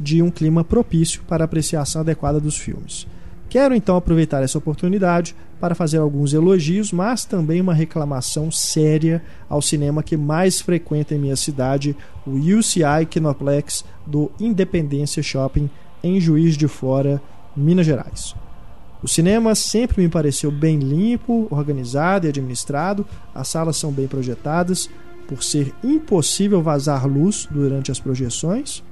[0.00, 3.06] de um clima propício para a apreciação adequada dos filmes.
[3.50, 9.60] Quero então aproveitar essa oportunidade para fazer alguns elogios, mas também uma reclamação séria ao
[9.60, 11.94] cinema que mais frequenta em minha cidade,
[12.26, 15.68] o UCI Kinoplex do Independência Shopping
[16.02, 17.20] em Juiz de Fora,
[17.54, 18.34] Minas Gerais.
[19.02, 24.88] O cinema sempre me pareceu bem limpo, organizado e administrado, as salas são bem projetadas,
[25.22, 28.82] por ser impossível vazar luz durante as projeções.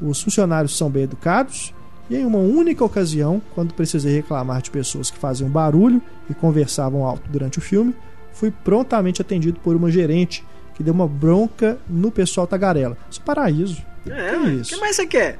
[0.00, 1.72] Os funcionários são bem educados
[2.10, 7.04] e em uma única ocasião, quando precisei reclamar de pessoas que faziam barulho e conversavam
[7.04, 7.94] alto durante o filme,
[8.32, 10.44] fui prontamente atendido por uma gerente
[10.74, 12.96] que deu uma bronca no pessoal tagarela.
[13.10, 13.82] Isso é paraíso.
[14.06, 14.74] É, Que o isso?
[14.74, 15.38] que mais você quer?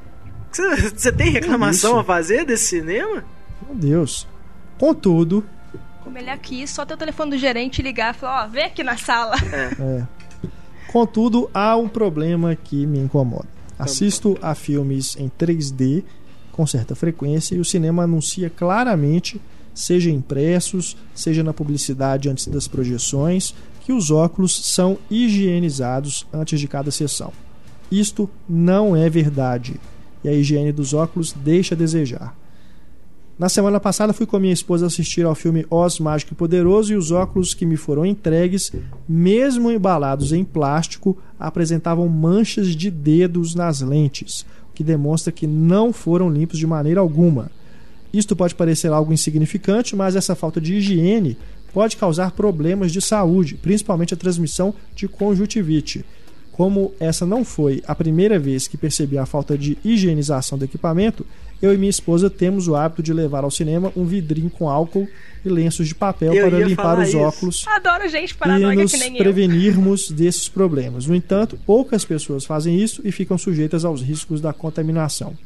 [0.97, 1.99] Você tem reclamação isso?
[2.01, 3.25] a fazer desse cinema?
[3.67, 4.27] Meu Deus.
[4.79, 5.45] Contudo,
[6.05, 8.85] Como ele aqui, só ter o telefone do gerente ligar e falar, ó, vem aqui
[8.85, 9.35] na sala.
[9.53, 10.07] É.
[10.95, 13.49] Contudo, há um problema que me incomoda.
[13.77, 16.05] Assisto a filmes em 3D
[16.53, 19.41] com certa frequência e o cinema anuncia claramente,
[19.75, 26.69] seja impressos, seja na publicidade antes das projeções, que os óculos são higienizados antes de
[26.69, 27.33] cada sessão.
[27.91, 29.81] Isto não é verdade
[30.23, 32.37] e a higiene dos óculos deixa a desejar.
[33.37, 36.97] Na semana passada fui com minha esposa assistir ao filme Oz Mágico e Poderoso e
[36.97, 38.71] os óculos que me foram entregues,
[39.09, 45.93] mesmo embalados em plástico, apresentavam manchas de dedos nas lentes, o que demonstra que não
[45.93, 47.51] foram limpos de maneira alguma.
[48.13, 51.37] Isto pode parecer algo insignificante, mas essa falta de higiene
[51.73, 56.05] pode causar problemas de saúde, principalmente a transmissão de conjuntivite.
[56.53, 61.27] Como essa não foi a primeira vez que percebi a falta de higienização do equipamento,
[61.65, 65.09] eu e minha esposa temos o hábito de levar ao cinema um vidrinho com álcool
[65.45, 67.19] e lenços de papel Eu para limpar os isso.
[67.19, 69.19] óculos Adoro gente e nos que nem eu.
[69.19, 71.07] prevenirmos desses problemas.
[71.07, 75.37] No entanto, poucas pessoas fazem isso e ficam sujeitas aos riscos da contaminação.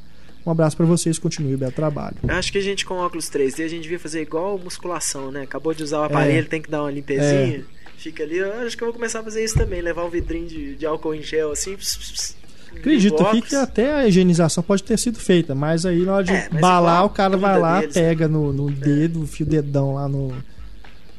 [0.44, 2.16] Um abraço para vocês, continue o belo trabalho.
[2.26, 5.42] Eu acho que a gente com óculos 3D a gente devia fazer igual musculação, né?
[5.42, 7.64] Acabou de usar o aparelho, tem que dar uma limpezinha.
[7.98, 10.46] Fica ali, eu acho que eu vou começar a fazer isso também, levar um vidrinho
[10.46, 11.74] de, de álcool em gel assim.
[11.76, 12.36] pss, pss, pss,
[12.80, 16.32] Acredito aqui que até a higienização pode ter sido feita, mas aí na hora de
[16.32, 18.02] É, balar, igual o cara vai lá, deles, né?
[18.02, 20.32] pega no, no dedo, enfia o dedão lá no,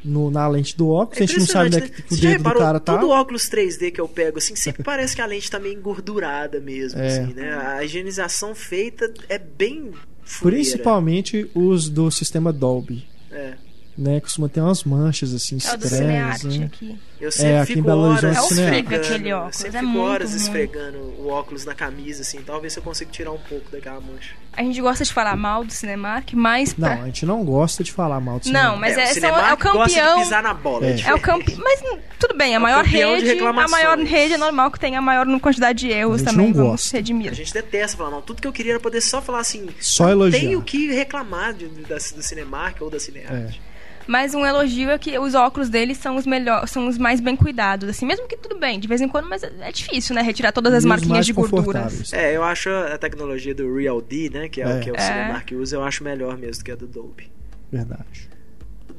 [0.03, 1.19] no- na lente do óculos.
[1.21, 2.07] É a gente não sabe onde é impressionante, que né?
[2.11, 2.97] o Você dedo do cara tá.
[2.97, 6.59] todo óculos 3D que eu pego, assim, sempre parece que a lente tá meio engordurada
[6.59, 7.07] mesmo, É.
[7.07, 7.53] assim, né?
[7.53, 9.91] A higienização feita é bem
[10.23, 10.61] fuleira.
[10.63, 13.53] Principalmente os do sistema Dolby, É.
[13.99, 14.19] né?
[14.19, 16.65] Costuma ter umas manchas assim É o estranhas, né?
[16.65, 16.97] aqui.
[17.19, 19.91] Eu sempre aqui em fico Belo horas Horizonte, É o aquele óculos, sempre é fico
[19.91, 20.37] muito horas ruim.
[20.41, 24.35] esfregando o óculos na camisa, assim, talvez eu consiga tirar um pouco daquela mancha.
[24.53, 26.95] A gente gosta de falar mal do Cinemark, mas pra...
[26.95, 28.77] Não, a gente não gosta de falar mal do Não, cinema.
[28.77, 30.85] mas é- o são- Cinemark é o gosta campeão- de pisar na bola.
[30.85, 30.91] É.
[30.91, 31.57] É, É o campeão.
[31.61, 33.37] Mas hum, tudo bem, a o maior rede.
[33.39, 36.47] A maior rede é normal que tenha a maior quantidade de erros A gente também.
[36.47, 36.97] não vamos gosta.
[36.97, 37.31] redimir.
[37.31, 38.21] A gente detesta falar mal.
[38.21, 39.67] Tudo que eu queria era poder só falar assim.
[39.79, 40.39] Só não elogiar.
[40.39, 43.61] Tenho que reclamar de, da, do Cinemark ou da Cinearte.
[44.09, 47.35] Mas um elogio é que os óculos deles são os melhores, são os mais bem
[47.35, 50.21] cuidados, assim, mesmo que tudo bem, de vez em quando, mas é é difícil, né?
[50.23, 51.65] Retirar todas as E marquinhas de gorduras.
[51.65, 52.13] confortáveis.
[52.13, 54.49] É, eu acho a tecnologia do Real D, né?
[54.49, 54.77] Que é, É.
[54.77, 54.99] o que o É.
[54.99, 57.29] Cinemark usa, eu acho melhor mesmo do que a do Dolby.
[57.71, 58.28] Verdade.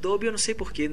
[0.01, 0.89] O Dolby eu não sei porquê.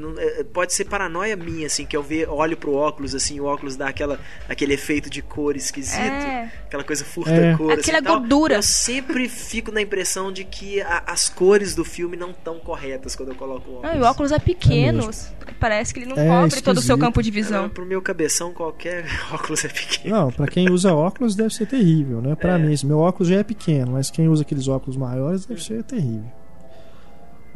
[0.53, 3.89] Pode ser paranoia minha, assim, que eu ver, olho pro óculos, assim, o óculos dá
[3.89, 5.99] aquela, aquele efeito de cor esquisito.
[5.99, 6.53] É.
[6.67, 7.57] Aquela coisa furta É.
[7.57, 7.73] cor.
[7.73, 8.19] assim, Aquela tal.
[8.21, 8.57] gordura.
[8.57, 13.17] Eu sempre fico na impressão de que a- as cores do filme não estão corretas
[13.17, 13.91] quando eu coloco o óculos.
[13.95, 15.09] Não, e o óculos é pequeno,
[15.47, 16.99] É parece que ele não É cobre todo o seu esquisito.
[16.99, 17.69] campo de É, visão.
[17.71, 20.15] pro meu cabeção, qualquer óculos é pequeno.
[20.17, 22.35] Não, pra quem usa óculos deve ser terrível, né?
[22.37, 22.59] Pra É.
[22.59, 26.31] mim, meu óculos já é pequeno, mas quem usa aqueles óculos maiores deve ser terrível.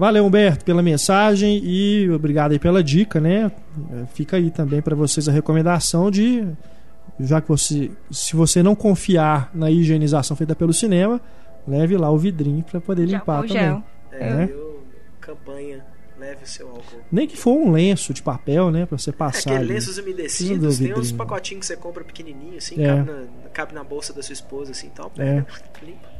[0.02, 3.52] Valeu, Humberto, pela mensagem e obrigado aí pela dica, né?
[3.92, 6.44] É, Fica aí também pra vocês a recomendação de
[7.20, 11.20] já que você, se você não confiar na higienização feita pelo cinema,
[11.68, 13.52] leve lá o vidrinho pra poder De limpar também.
[13.62, 13.82] gel.
[14.10, 14.48] É, Né?
[14.50, 14.82] eu,
[15.20, 15.84] campanha,
[16.18, 16.98] leve o seu álcool.
[17.12, 19.38] Nem que for um lenço de papel, né, Pra você É, passar.
[19.50, 19.74] aquele ali.
[19.74, 22.88] lenços umedecidos, do tem uns pacotinhos que você compra pequenininho, assim, É.
[22.88, 23.22] cabe, na,
[23.52, 25.12] cabe na bolsa da sua esposa, assim, tal.
[25.16, 25.44] É.
[25.80, 26.10] Limpa.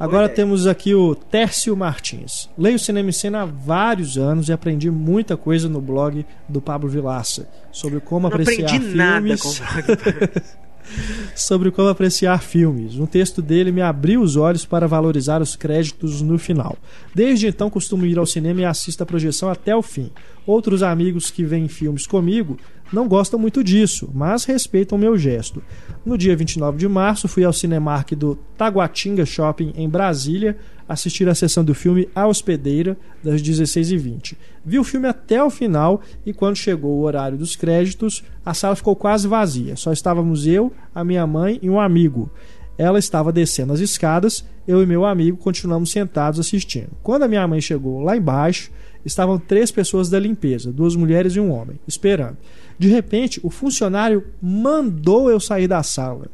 [0.00, 0.36] Agora ideia.
[0.36, 2.48] temos aqui o Tércio Martins.
[2.56, 6.88] Leio Cinema e Cena há vários anos e aprendi muita coisa no blog do Pablo
[6.88, 9.42] Vilaça sobre como Não apreciar aprendi nada filmes.
[9.42, 10.30] com o blog.
[11.36, 12.96] sobre como apreciar filmes.
[12.96, 16.76] Um texto dele me abriu os olhos para valorizar os créditos no final.
[17.14, 20.10] Desde então costumo ir ao cinema e assisto a projeção até o fim.
[20.46, 22.58] Outros amigos que veem filmes comigo
[22.92, 25.62] não gostam muito disso, mas respeitam meu gesto.
[26.04, 30.56] No dia 29 de março, fui ao Cinemark do Taguatinga Shopping em Brasília
[30.88, 34.36] assistir a sessão do filme A Hospedeira das 16h20.
[34.64, 38.74] Vi o filme até o final e quando chegou o horário dos créditos, a sala
[38.74, 39.76] ficou quase vazia.
[39.76, 42.28] Só estávamos eu, a minha mãe e um amigo.
[42.76, 46.90] Ela estava descendo as escadas, eu e meu amigo continuamos sentados assistindo.
[47.04, 48.72] Quando a minha mãe chegou lá embaixo,
[49.04, 52.36] estavam três pessoas da limpeza, duas mulheres e um homem, esperando.
[52.80, 56.28] De repente, o funcionário mandou eu sair da sala.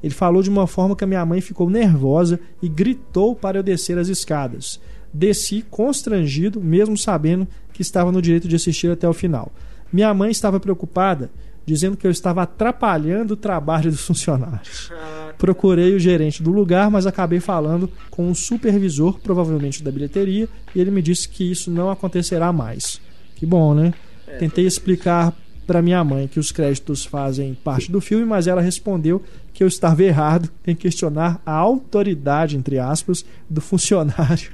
[0.00, 3.64] Ele falou de uma forma que a minha mãe ficou nervosa e gritou para eu
[3.64, 4.80] descer as escadas.
[5.12, 9.50] Desci constrangido, mesmo sabendo que estava no direito de assistir até o final.
[9.92, 11.32] Minha mãe estava preocupada,
[11.66, 14.92] dizendo que eu estava atrapalhando o trabalho dos funcionários.
[15.36, 20.80] Procurei o gerente do lugar, mas acabei falando com um supervisor, provavelmente da bilheteria, e
[20.80, 23.00] ele me disse que isso não acontecerá mais.
[23.34, 23.92] Que bom, né?
[24.38, 25.34] Tentei explicar
[25.68, 29.68] para minha mãe que os créditos fazem parte do filme, mas ela respondeu que eu
[29.68, 34.50] estava errado em questionar a autoridade, entre aspas, do funcionário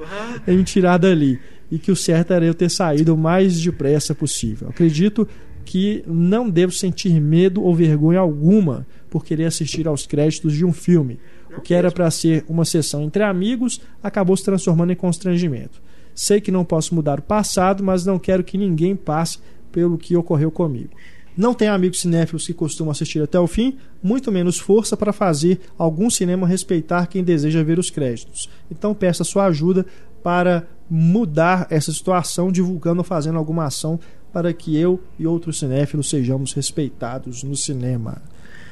[0.47, 1.39] em me tirar dali
[1.71, 4.69] e que o certo era eu ter saído o mais depressa possível.
[4.69, 5.27] Acredito
[5.65, 10.73] que não devo sentir medo ou vergonha alguma por querer assistir aos créditos de um
[10.73, 11.21] filme.
[11.57, 15.81] O que era para ser uma sessão entre amigos acabou se transformando em constrangimento.
[16.13, 19.39] Sei que não posso mudar o passado, mas não quero que ninguém passe
[19.75, 20.91] pelo que ocorreu comigo.
[21.37, 25.59] Não tenho amigos cinéfilos que costumam assistir até o fim, muito menos força para fazer
[25.77, 28.49] algum cinema respeitar quem deseja ver os créditos.
[28.71, 29.85] Então peço a sua ajuda
[30.23, 33.99] para mudar essa situação, divulgando ou fazendo alguma ação
[34.33, 38.23] para que eu e outros cinéfilos sejamos respeitados no cinema.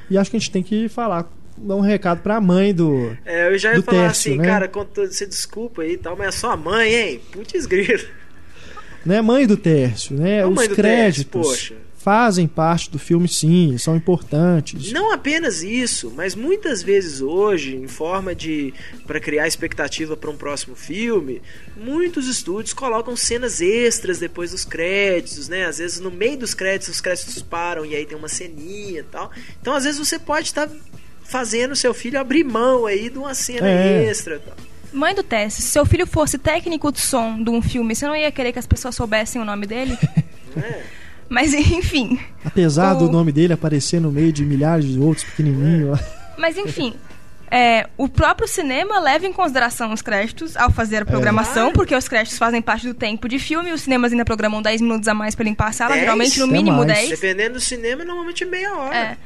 [0.09, 1.29] E acho que a gente tem que falar,
[1.59, 3.17] dar um recado para a mãe do.
[3.25, 4.47] É, eu já ia falar Tércio, assim, né?
[4.47, 7.21] cara, com todo- você desculpa aí e tal, mas é sua mãe, hein?
[7.33, 8.05] Putz grilo.
[9.05, 10.43] Né, mãe do Tércio, né?
[10.43, 11.75] A Os créditos Tércio, poxa.
[11.99, 14.91] fazem parte do filme, sim, são importantes.
[14.93, 18.73] Não apenas isso, mas muitas vezes hoje, em forma de
[19.07, 21.41] para criar expectativa para um próximo filme,
[21.77, 25.65] muitos estúdios colocam cenas extras depois dos créditos, né?
[25.67, 29.05] Às vezes no meio dos créditos os créditos param e aí tem uma ceninha e
[29.05, 29.31] tal.
[29.61, 30.69] Então às vezes você pode estar
[31.25, 34.05] fazendo seu filho abrir mão aí de uma cena É.
[34.05, 34.37] extra.
[34.37, 34.57] e tal.
[34.93, 38.15] Mãe do Tess, se seu filho fosse técnico de som de um filme, você não
[38.17, 39.99] ia querer que as pessoas soubessem o nome dele?
[40.57, 40.83] É.
[41.29, 42.19] Mas enfim.
[42.45, 45.99] Apesar do O- nome dele aparecer no meio de milhares de outros pequenininhos.
[46.37, 46.93] Mas enfim.
[47.51, 51.73] é, o próprio cinema leva em consideração os créditos ao fazer a programação, Claro.
[51.73, 54.81] porque os créditos fazem parte do tempo de filme e os cinemas ainda programam 10
[54.83, 56.01] minutos a mais pra limpar a sala, Dez?
[56.03, 56.89] geralmente no mínimo mais.
[56.93, 57.11] 10.
[57.11, 58.97] Dependendo do cinema, normalmente é meia hora.
[58.97, 59.17] É.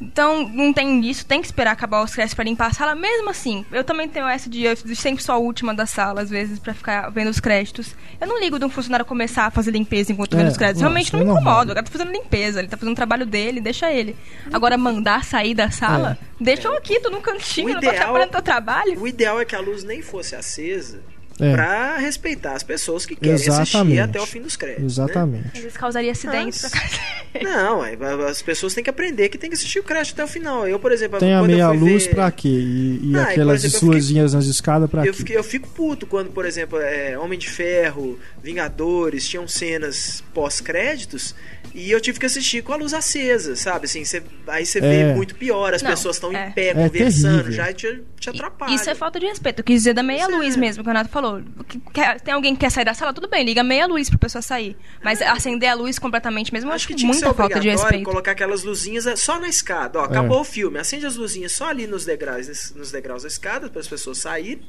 [0.00, 2.94] Então, não tem isso, tem que esperar acabar os créditos pra limpar a sala.
[2.94, 6.22] Mesmo assim, eu também tenho essa de eu de sempre sou a última da sala,
[6.22, 7.94] às vezes, pra ficar vendo os créditos.
[8.20, 10.80] Eu não ligo de um funcionário começar a fazer limpeza enquanto É, vendo os créditos.
[10.82, 11.42] não, Realmente não é me normal.
[11.52, 11.72] incomoda.
[11.72, 14.16] O cara tá fazendo limpeza, ele tá fazendo o trabalho dele, deixa ele.
[14.52, 17.88] Agora, mandar sair da sala, deixa eu aqui, tô num cantinho, O eu não tô
[17.88, 19.00] ideal- atrapalhando teu trabalho.
[19.00, 21.00] O ideal é que a luz nem fosse acesa
[21.40, 21.52] É.
[21.52, 23.98] pra respeitar as pessoas que querem assistir Exatamente.
[24.00, 24.98] até o fim dos créditos.
[24.98, 25.04] né?
[25.04, 25.46] Exatamente.
[25.54, 27.00] Às vezes causaria acidentes Mas- pra casa.
[27.42, 27.82] Não,
[28.26, 30.66] as pessoas têm que aprender que tem que assistir o crédito até o final.
[30.66, 32.48] Eu, por exemplo, Tem a quando eu meia fui luz ver- pra quê?
[32.48, 35.18] E, e Ah, aquelas luzinhas nas escadas pra Eu, quê?
[35.18, 41.34] fiquei- eu fico puto quando, por exemplo, é, Homem de Ferro, Vingadores tinham cenas pós-créditos
[41.74, 43.84] e eu tive que assistir com a luz acesa, sabe?
[43.86, 44.80] Assim, cê- aí você É.
[44.80, 46.48] vê muito pior, as Não, pessoas estão é.
[46.48, 47.52] em pé É conversando, terrível.
[47.52, 48.74] já te, te atrapalha.
[48.74, 49.60] Isso é falta de respeito.
[49.60, 50.58] Eu quis dizer da meia Pois luz é.
[50.58, 51.29] mesmo, que o Renato falou.
[51.68, 54.18] Que- quer- tem alguém que quer sair da sala, tudo bem, liga meia luz pra
[54.18, 54.76] pessoa sair.
[55.04, 57.60] Mas acender a luz completamente mesmo, eu acho, Acho que tinha que ser muita falta
[57.60, 58.04] de respeito.
[58.04, 59.98] colocar aquelas luzinhas é, só na escada.
[60.00, 63.68] Ó, acabou o filme, acende as luzinhas só ali nos degraus, nos degraus da escada
[63.68, 64.62] para as pessoas saírem.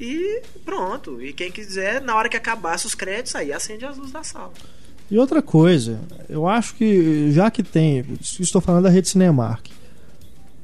[0.00, 1.22] E pronto.
[1.22, 4.52] E quem quiser, na hora que acabasse os créditos, aí acende as luzes da sala.
[5.10, 8.04] E outra coisa, eu acho que já que tem,
[8.40, 9.66] estou falando da rede Cinemark,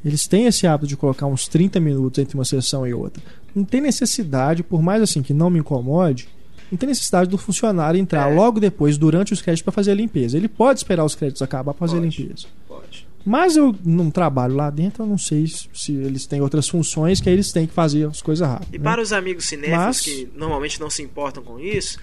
[0.04, 3.22] eles têm esse hábito de colocar uns 30 minutos entre uma sessão e outra.
[3.54, 6.28] Não tem necessidade, por mais assim que não me incomode,
[6.70, 8.34] não tem necessidade do funcionário entrar É.
[8.34, 10.36] logo depois, durante os créditos, para fazer a limpeza.
[10.36, 12.46] Ele pode esperar os créditos acabar para fazer a limpeza.
[12.68, 13.06] Pode.
[13.24, 17.20] Mas eu não trabalho lá dentro, eu não sei se- se eles têm outras funções
[17.20, 18.74] que aí eles têm que fazer as coisas rápido.
[18.74, 18.84] E né?
[18.84, 21.98] para os amigos cinéfilos Mas- que normalmente não se importam com isso,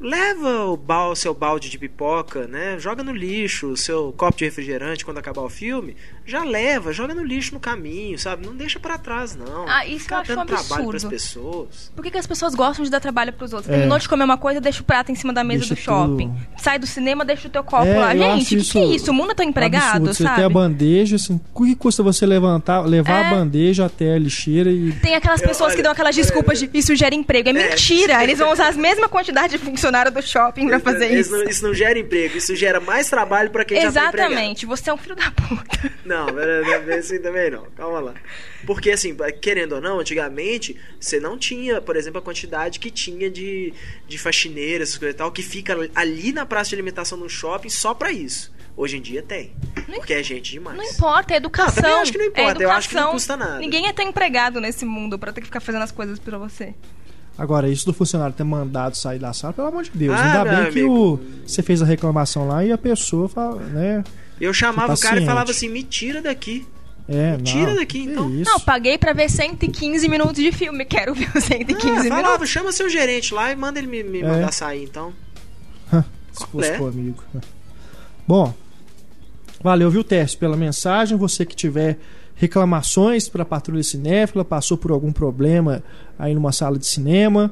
[0.00, 2.76] leva o bal, seu balde de pipoca, né?
[2.78, 7.14] Joga no lixo, o seu copo de refrigerante quando acabar o filme, já leva, joga
[7.14, 8.46] no lixo no caminho, sabe?
[8.46, 9.66] Não deixa para trás não.
[9.68, 10.90] Ah, isso Fica eu acho um dando trabalho absurdo.
[10.90, 11.92] pras pessoas.
[11.94, 13.70] Por que, que as pessoas gostam de dar trabalho pros outros?
[13.70, 13.74] É.
[13.76, 16.28] Terminou de comer uma coisa, deixa o prato em cima da mesa Deixa do shopping.
[16.28, 18.14] tudo- Sai do cinema, deixa o teu copo É, lá.
[18.14, 19.10] eu Gente, o que, que é isso?
[19.10, 20.14] O mundo é tão empregado, absurdo.
[20.14, 20.36] Você sabe?
[20.36, 23.26] tem a bandeja, assim, o que custa você levantar, levar É.
[23.26, 26.58] a bandeja até a lixeira e Tem aquelas Eu- pessoas que olha, dão aquelas desculpas
[26.58, 27.48] de isso gera emprego.
[27.48, 27.68] É, É.
[27.70, 28.22] mentira!
[28.22, 31.30] Eles vão usar a mesma quantidade de funcionário do shopping pra fazer Isso isso.
[31.32, 34.00] não, isso não gera emprego, isso gera mais trabalho para quem já tá.
[34.08, 34.66] Exatamente.
[34.66, 35.92] Você é um filho da puta.
[36.04, 37.64] Não, não é assim também não.
[37.76, 38.14] Calma lá.
[38.66, 43.30] Porque, assim, querendo ou não, antigamente você não tinha, por exemplo, a quantidade que tinha
[43.30, 43.72] de,
[44.06, 47.70] de faxineiras, essas coisas e tal, que fica ali na praça de alimentação no shopping
[47.70, 48.52] só pra isso.
[48.76, 49.54] Hoje em dia tem.
[49.94, 50.76] Porque é gente demais.
[50.76, 51.76] Não importa, é educação.
[51.76, 53.12] Não, também acho que não importa, é eu acho que não educação.
[53.14, 53.58] custa nada.
[53.58, 56.74] Ninguém é tão empregado nesse mundo pra ter que ficar fazendo as coisas pra você.
[57.36, 60.16] Agora, isso do funcionário ter mandado sair da sala, pelo amor de Deus.
[60.16, 60.94] Ah, Ainda meu bem que amigo.
[61.14, 64.04] o, você fez a reclamação lá e a pessoa fala, né?
[64.40, 66.66] Eu chamava o cara e falava assim: me tira daqui.
[67.06, 68.30] É, Tira não, daqui, então.
[68.30, 68.50] Isso.
[68.50, 70.84] Não, paguei pra ver 115 minutos de filme.
[70.86, 72.22] Quero ver os 115 Ah, minutos.
[72.22, 74.26] falava, chama seu gerente lá e manda ele me, me É.
[74.26, 75.12] mandar sair, então.
[76.32, 76.78] Se fosse É.
[76.78, 77.22] comigo.
[78.26, 78.54] Bom,
[79.62, 81.16] valeu, viu, Tércio, pela mensagem.
[81.18, 81.98] Você que tiver
[82.34, 85.82] reclamações para a Patrulha Cinéfila, passou por algum problema
[86.18, 87.50] aí numa sala de cinema,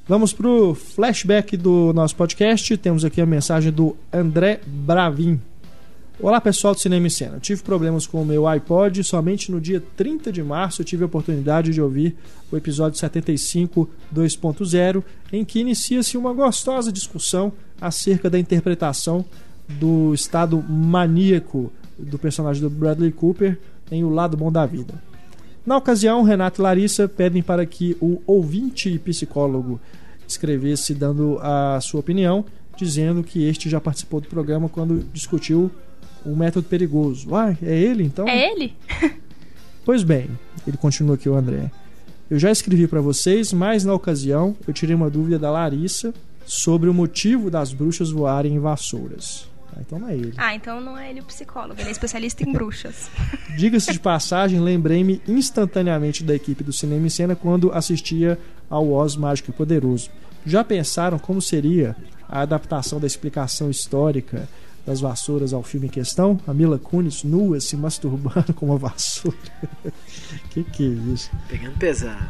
[0.07, 2.77] Vamos pro flashback do nosso podcast.
[2.77, 5.41] Temos aqui a mensagem do André Bravin.
[6.19, 7.39] Olá pessoal do Cinema e Cena.
[7.39, 9.03] Tive problemas com o meu iPod.
[9.03, 12.15] Somente no dia 30 de março eu tive a oportunidade de ouvir
[12.51, 15.03] o episódio 75 2.0,
[15.33, 17.51] em que inicia-se uma gostosa discussão
[17.81, 19.25] acerca da interpretação
[19.67, 23.57] do estado maníaco do personagem do Bradley Cooper
[23.91, 24.93] em O Lado Bom da Vida.
[25.65, 29.79] Na ocasião, Renato e Larissa pedem para que o ouvinte e psicólogo
[30.27, 32.45] escrevesse dando a sua opinião,
[32.77, 35.71] dizendo que este já participou do programa quando discutiu
[36.23, 37.33] o método perigoso.
[37.33, 38.27] Ah, é ele então?
[38.27, 38.73] É ele?
[39.85, 40.27] Pois bem,
[40.65, 41.69] ele continua aqui o André.
[42.27, 46.11] Eu já escrevi para vocês, mas na ocasião eu tirei uma dúvida da Larissa
[46.43, 49.47] sobre o motivo das bruxas voarem em vassouras.
[49.75, 50.33] Ah, então não é ele.
[50.37, 53.09] Ah, então não é ele o psicólogo, ele é especialista em bruxas.
[53.57, 59.15] Diga-se de passagem, lembrei-me instantaneamente da equipe do Cinema em Cena quando assistia ao Oz
[59.15, 60.09] Mágico e Poderoso.
[60.45, 61.95] Já pensaram como seria
[62.27, 64.47] a adaptação da explicação histórica
[64.85, 66.39] das vassouras ao filme em questão?
[66.47, 69.37] A Mila Kunis nua se masturbando com uma vassoura.
[70.51, 71.31] que que é isso?
[71.49, 72.27] Pegando pesado.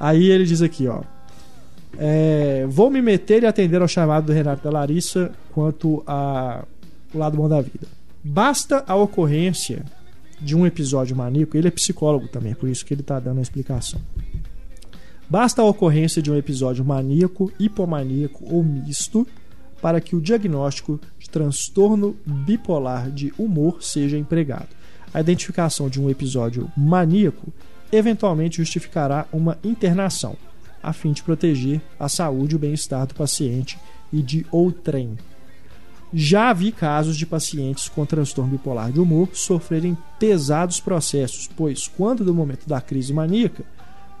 [0.00, 1.02] Aí ele diz aqui, ó.
[1.98, 6.64] É, vou me meter e atender ao chamado do Renato da Larissa quanto a
[7.14, 7.86] o lado bom da vida.
[8.24, 9.84] Basta a ocorrência
[10.40, 13.42] de um episódio maníaco, ele é psicólogo também, por isso que ele está dando a
[13.42, 14.00] explicação.
[15.28, 19.26] Basta a ocorrência de um episódio maníaco, hipomaníaco ou misto
[19.80, 24.68] para que o diagnóstico de transtorno bipolar de humor seja empregado.
[25.12, 27.52] A identificação de um episódio maníaco
[27.90, 30.36] eventualmente justificará uma internação,
[30.82, 33.78] a fim de proteger a saúde e o bem-estar do paciente
[34.12, 35.16] e de outrem.
[36.12, 42.24] Já vi casos de pacientes com transtorno bipolar de humor sofrerem pesados processos, pois, quando
[42.24, 43.64] do momento da crise maníaca,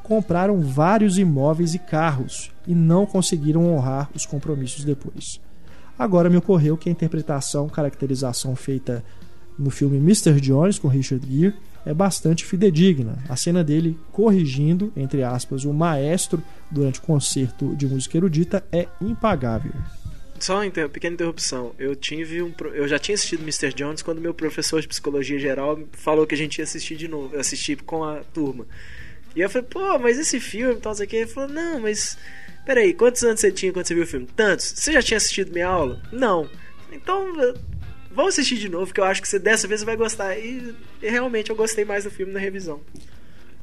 [0.02, 5.38] compraram vários imóveis e carros e não conseguiram honrar os compromissos depois.
[5.98, 9.04] Agora me ocorreu que a interpretação, caracterização feita
[9.58, 10.40] no filme Mr.
[10.40, 11.54] Jones com Richard Gere
[11.84, 13.18] é bastante fidedigna.
[13.28, 18.86] A cena dele corrigindo, entre aspas, o maestro durante o concerto de música erudita é
[19.00, 19.72] impagável.
[20.38, 21.72] Só uma pequena interrupção.
[21.78, 23.72] Eu tive um, eu já tinha assistido Mr.
[23.72, 27.38] Jones quando meu professor de psicologia geral falou que a gente ia assistir de novo,
[27.38, 28.66] assistir com a turma.
[29.36, 31.16] E eu falei, pô, mas esse filme, tal, não sei o que.
[31.16, 32.18] Ele falou, não, mas
[32.66, 34.26] peraí, quantos anos você tinha quando você viu o filme?
[34.34, 34.72] Tantos.
[34.76, 36.02] Você já tinha assistido minha aula?
[36.12, 36.48] Não.
[36.90, 37.32] Então,
[38.14, 40.36] vamos assistir de novo, que eu acho que você dessa vez vai gostar.
[40.38, 42.80] E, e realmente eu gostei mais do filme na revisão.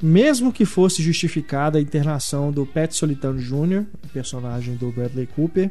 [0.02, 5.70] Mesmo que fosse justificada a internação do Pat Solitano Jr., personagem do Bradley Cooper,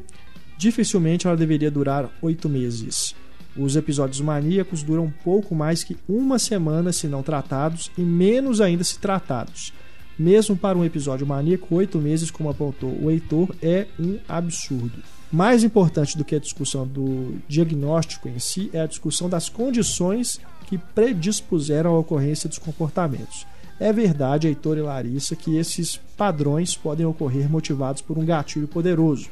[0.59, 3.14] dificilmente ela deveria durar oito meses.
[3.57, 8.85] Os episódios maníacos duram pouco mais que uma semana se não tratados e menos ainda
[8.85, 9.72] se tratados.
[10.18, 15.03] Mesmo para um episódio maníaco, oito meses, como apontou o Heitor, é um absurdo.
[15.31, 20.41] Mais importante do que a discussão do diagnóstico em si é a discussão das condições
[20.66, 23.47] que predispuseram à ocorrência dos comportamentos.
[23.79, 29.29] É verdade, Heitor e Larissa, que esses padrões podem ocorrer motivados por um gatilho poderoso.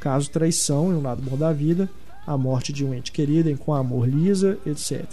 [0.00, 1.88] Caso traição em um lado bom da vida,
[2.26, 5.04] a morte de um ente querido em com amor lisa, etc.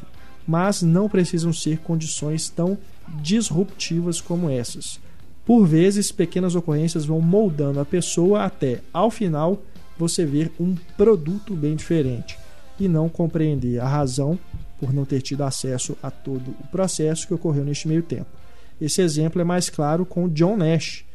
[0.48, 2.78] Mas não precisam ser condições tão
[3.22, 5.00] disruptivas como essas.
[5.46, 9.62] Por vezes, pequenas ocorrências vão moldando a pessoa até, ao final,
[9.98, 12.38] você ver um produto bem diferente
[12.80, 14.38] e não compreender a razão
[14.80, 18.30] por não ter tido acesso a todo o processo que ocorreu neste meio tempo.
[18.82, 21.06] Esse exemplo é mais claro com John Nash,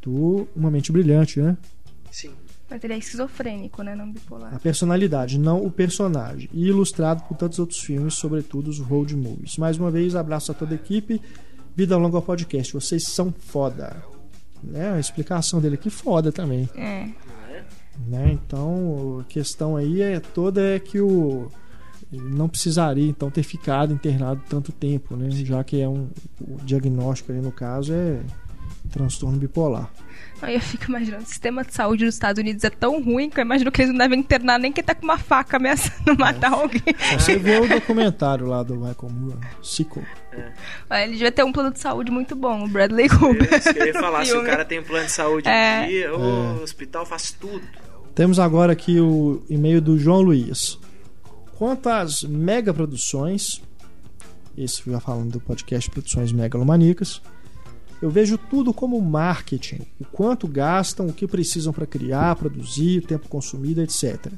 [0.00, 1.56] do Uma Mente Brilhante, né?
[2.10, 2.30] Sim.
[2.68, 3.94] Mas ele é esquizofrênico, né?
[3.94, 4.54] Não bipolar.
[4.54, 6.48] A personalidade, não o personagem.
[6.52, 9.56] E ilustrado por tantos outros filmes, sobretudo os road movies.
[9.56, 11.20] Mais uma vez, abraço a toda a equipe
[11.76, 13.94] Vida longa ao podcast, vocês são foda.
[14.62, 14.94] Né?
[14.94, 16.66] A explicação dele aqui foda também.
[16.74, 17.10] É.
[18.06, 18.30] Né?
[18.32, 21.50] Então, a questão aí é toda é que o
[22.12, 25.28] ele não precisaria então ter ficado internado tanto tempo, né?
[25.30, 26.08] Já que é um
[26.40, 28.20] o diagnóstico ali no caso é
[28.92, 29.90] transtorno bipolar.
[30.40, 33.40] Aí eu fico imaginando, o sistema de saúde dos Estados Unidos é tão ruim que
[33.40, 36.52] eu imagino que eles não devem internar nem quem tá com uma faca ameaçando matar
[36.52, 36.82] alguém.
[37.10, 40.04] Só Você vê o documentário lá do Michael Moore, Sickle.
[40.90, 43.54] Olha, Ele devia ter um plano de saúde muito bom, o Bradley Cooper.
[43.54, 45.86] Isso que eu ia falar, se o cara tem um plano de saúde É.
[45.86, 47.66] dia, o hospital faz tudo.
[48.16, 50.78] Temos agora aqui o e-mail do João Luiz.
[51.58, 53.60] Quanto às mega produções,
[54.56, 57.20] esse já falando do podcast Produções Megalomaníacas,
[58.00, 63.06] eu vejo tudo como marketing, o quanto gastam, o que precisam para criar, produzir, o
[63.06, 64.32] tempo consumido, etc.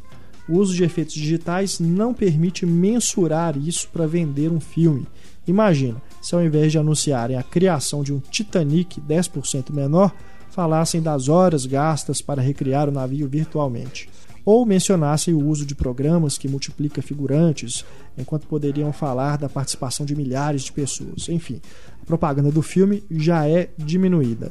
[0.48, 5.06] O uso de efeitos digitais não permite mensurar isso para vender um filme.
[5.46, 10.12] Imagina, se ao invés de anunciarem a criação de um Titanic 10% menor,
[10.58, 14.10] falassem das horas gastas para recriar o navio virtualmente.
[14.44, 17.84] Ou mencionassem o uso de programas que multiplica figurantes,
[18.18, 21.28] enquanto poderiam falar da participação de milhares de pessoas.
[21.28, 21.60] Enfim,
[22.02, 24.50] a propaganda do filme já é diminuída.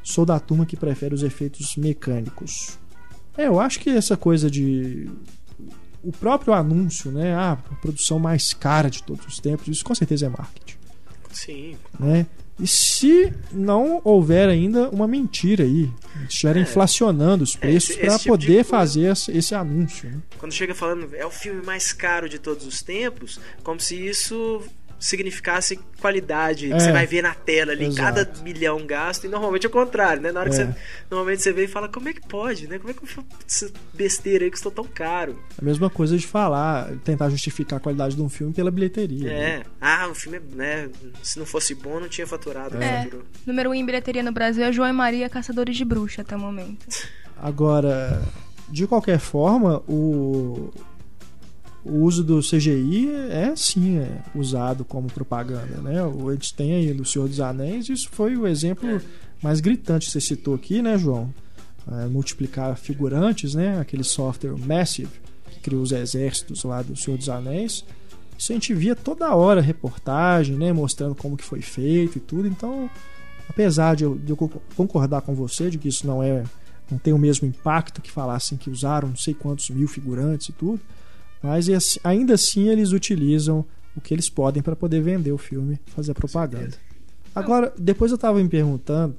[0.00, 2.78] Sou da turma que prefere os efeitos mecânicos.
[3.36, 5.10] É, eu acho que essa coisa de
[6.04, 7.34] o próprio anúncio, né?
[7.34, 10.76] Ah, a produção mais cara de todos os tempos, isso com certeza é marketing,
[11.32, 11.76] Sim.
[11.98, 12.26] né?
[12.58, 15.88] E se não houver ainda uma mentira aí,
[16.28, 20.18] estiverem inflacionando os preços esse- para tipo de poder fazer esse, esse anúncio, né?
[20.38, 24.60] Quando chega falando é o filme mais caro de todos os tempos, como se isso
[24.98, 26.76] significasse qualidade É.
[26.76, 28.02] que você vai ver na tela ali, Exato.
[28.26, 30.32] cada milhão gasto, e normalmente é o contrário, né?
[30.32, 30.66] Na hora que É.
[30.66, 30.74] você
[31.10, 32.78] normalmente você vê e fala, como é que pode, né?
[32.78, 33.00] Como é que
[33.46, 35.38] essa besteira aí custou tão caro?
[35.60, 39.28] A mesma coisa de falar, tentar justificar a qualidade de um filme pela bilheteria.
[39.28, 39.38] né?
[39.56, 39.62] É.
[39.80, 40.88] Ah, o filme, né,
[41.22, 43.02] se não fosse bom, não tinha faturado, É.
[43.04, 43.22] faturou.
[43.46, 46.36] Número 1 um em bilheteria no Brasil é João e Maria Caçadores de Bruxa até
[46.36, 46.86] o momento.
[47.40, 48.20] Agora,
[48.68, 50.70] de qualquer forma, o,
[51.84, 55.96] o uso do CGI é sim é usado como propaganda, né?
[56.32, 59.00] Gente tem aí do Senhor dos Anéis, isso foi o exemplo
[59.42, 61.32] mais gritante que você citou aqui, né, João?
[61.90, 63.78] É, multiplicar figurantes, né?
[63.80, 65.08] Aquele software Massive
[65.50, 67.84] que criou os exércitos lá do Senhor dos Anéis.
[68.36, 70.72] Isso a gente via toda hora reportagem, né?
[70.72, 72.46] Mostrando como que foi feito e tudo.
[72.46, 72.90] Então,
[73.48, 76.44] apesar de eu, de eu co- concordar com você de que isso não é
[76.90, 80.52] não tem o mesmo impacto que falassem que usaram não sei quantos mil figurantes e
[80.52, 80.80] tudo,
[81.42, 81.68] mas
[82.02, 83.64] ainda assim eles utilizam
[83.96, 86.76] o que eles podem para poder vender o filme, fazer a propaganda.
[87.34, 89.16] Agora, depois eu estava me perguntando,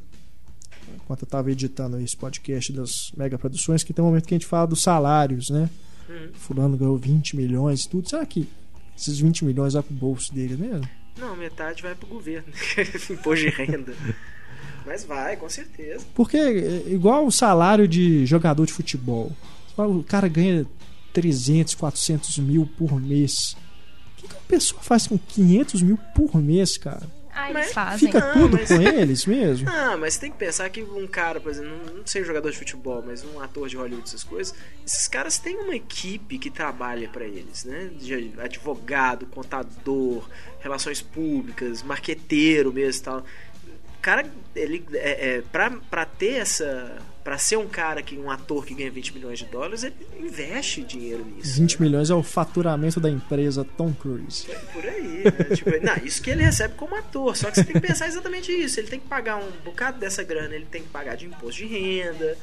[0.96, 4.38] enquanto eu estava editando esse podcast das mega produções, que tem um momento que a
[4.38, 5.70] gente fala dos salários, né?
[6.10, 6.30] Uhum.
[6.34, 8.10] Fulano ganhou 20 milhões e tudo.
[8.10, 8.48] Será que
[8.98, 10.88] esses 20 milhões vai pro bolso dele mesmo?
[11.18, 12.48] Não, metade vai pro governo,
[13.10, 13.94] imposto de renda.
[14.86, 16.06] Mas vai, com certeza.
[16.16, 19.32] Porque é igual o salário de jogador de futebol.
[19.78, 20.66] O cara ganha
[21.14, 23.56] 300, 400 mil por mês.
[24.18, 27.08] O que, que uma pessoa faz com 500 mil por mês, cara?
[27.32, 28.00] Ah, Mas eles fazem.
[28.12, 29.70] Fica Não, tudo mas- com eles mesmo?
[29.70, 32.58] Ah, mas tem que pensar que um cara, por exemplo, não, não sei jogador de
[32.58, 34.54] futebol, mas um ator de Hollywood, essas coisas,
[34.86, 37.92] esses caras têm uma equipe que trabalha pra eles, né?
[37.98, 40.28] De advogado, contador,
[40.60, 43.20] relações públicas, marqueteiro mesmo e tal.
[43.20, 46.98] O cara, ele, é, é, pra, pra ter essa.
[47.24, 50.82] Pra ser um cara que, um ator que ganha 20 milhões de dólares, ele investe
[50.82, 51.60] dinheiro nisso.
[51.60, 51.86] 20 né?
[51.86, 54.48] milhões é o faturamento da empresa Tom Cruise.
[54.72, 55.32] Por aí, né?
[55.54, 57.36] tipo, não, isso que ele recebe como ator.
[57.36, 58.80] Só que você tem que pensar exatamente isso.
[58.80, 61.66] Ele tem que pagar um bocado dessa grana, ele tem que pagar de imposto de
[61.66, 62.38] renda,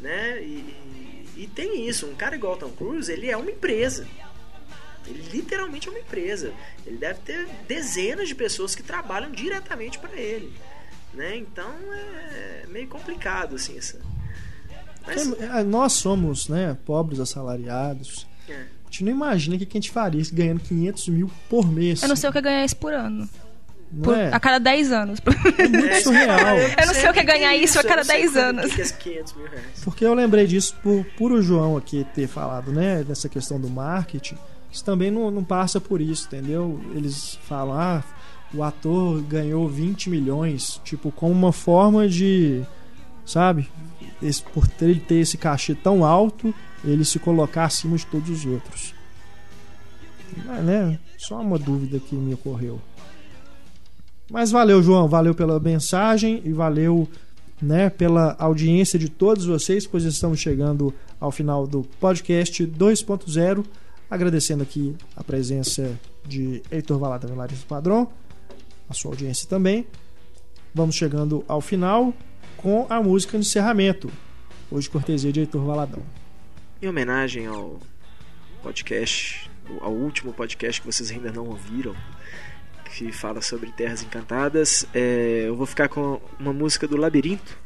[0.00, 0.40] né?
[0.40, 2.06] E, e tem isso.
[2.06, 4.06] Um cara igual Tom Cruise, ele é uma empresa.
[5.06, 6.52] Ele literalmente é uma empresa.
[6.86, 10.52] Ele deve ter dezenas de pessoas que trabalham diretamente para ele.
[11.14, 11.36] Né?
[11.38, 13.98] Então é meio complicado assim essa.
[15.06, 18.26] Mas, É, Nós somos né, pobres assalariados.
[18.48, 18.52] é.
[18.52, 22.02] A gente não imagina o que a gente faria se ganhando 500 mil por mês.
[22.02, 23.26] Eu não sei o que é ganhar isso por ano.
[24.02, 24.30] Por- é?
[24.32, 25.18] A cada 10 anos.
[25.58, 26.58] É muito É, surreal.
[26.58, 28.44] Eu não sei o que é ganhar isso a eu cada não sei 10 quanto-
[28.44, 28.64] anos.
[28.64, 29.66] O que que é esses 500 mil reais?
[29.82, 33.02] Porque eu lembrei disso por, por o João aqui ter falado, né?
[33.02, 34.36] Dessa questão do marketing.
[34.70, 36.78] Isso também não, não passa por isso, entendeu?
[36.94, 38.04] Eles falam, ah,
[38.54, 42.62] o ator ganhou 20 milhões, tipo, como uma forma de,
[43.24, 43.68] sabe?
[44.22, 48.46] Esse, por ele ter esse cachê tão alto, ele se colocar acima de todos os
[48.46, 48.94] outros.
[50.46, 50.98] Mas, né?
[51.18, 52.80] Só uma dúvida que me ocorreu.
[54.30, 55.08] Mas valeu, João.
[55.08, 57.08] Valeu pela mensagem e valeu
[57.60, 63.64] né, pela audiência de todos vocês, pois estamos chegando ao final do podcast 2.0.
[64.10, 68.08] Agradecendo aqui a presença de Heitor Valada Larissa Padrão,
[68.92, 69.86] a sua audiência também.
[70.74, 72.14] vamos chegando ao final
[72.56, 74.10] com a música de encerramento.
[74.70, 76.02] Hoje, cortesia de Heitor Valadão.
[76.80, 77.80] Em homenagem ao
[78.62, 81.94] podcast, ao último podcast que vocês ainda não ouviram,
[82.94, 87.58] que fala sobre Terras Encantadas, é, eu vou ficar com uma música do Labirinto.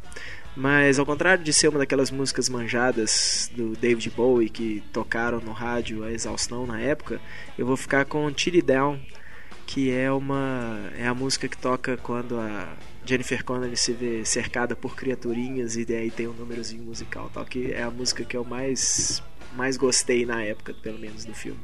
[0.57, 5.53] Mas ao contrário de ser uma daquelas músicas manjadas do David Bowie que tocaram no
[5.53, 7.21] rádio a exaustão na época,
[7.59, 8.99] eu vou ficar com Tilly Down,
[9.67, 12.69] que é uma é a música que toca quando a
[13.05, 17.73] Jennifer Connelly se vê cercada por criaturinhas e daí tem um númerozinho musical, tal que
[17.73, 19.23] é a música que eu mais
[19.55, 21.61] mais gostei na época, pelo menos do filme,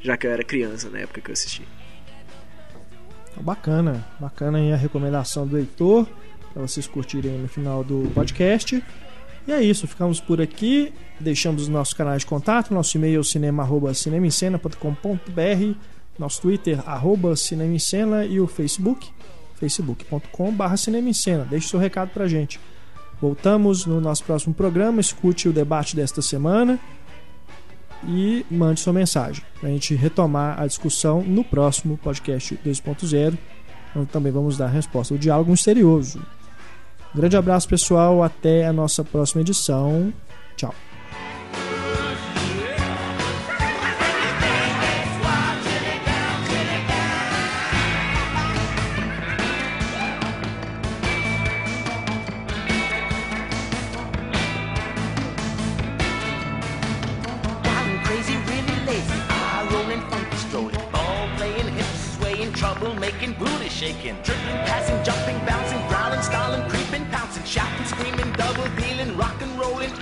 [0.00, 1.66] já que eu era criança na época que eu assisti.
[3.40, 6.06] Bacana, bacana aí a recomendação do Heitor
[6.52, 8.82] para vocês curtirem no final do podcast.
[9.46, 10.92] E é isso, ficamos por aqui.
[11.20, 15.78] Deixamos os nossos canais de contato, nosso e-mail cinema@cinemascena.com.br,
[16.18, 19.08] nosso Twitter arroba cinemascena e o Facebook
[19.56, 21.44] facebook.com.br cinemascena.
[21.44, 22.60] Deixe seu recado pra gente.
[23.20, 26.78] Voltamos no nosso próximo programa, escute o debate desta semana
[28.04, 33.38] e mande sua mensagem para a gente retomar a discussão no próximo podcast 2.0,
[33.94, 36.20] onde também vamos dar resposta ao diálogo misterioso.
[37.14, 38.22] Grande abraço, pessoal.
[38.22, 40.12] Até a nossa próxima edição.
[40.54, 40.74] Tchau.
[62.56, 64.16] Trouble making, booty shaking.
[64.22, 69.92] Tripping, passing, jumping, bouncing, growling, stalling, creeping, pouncing, shouting, screaming, double dealing, rock and rolling,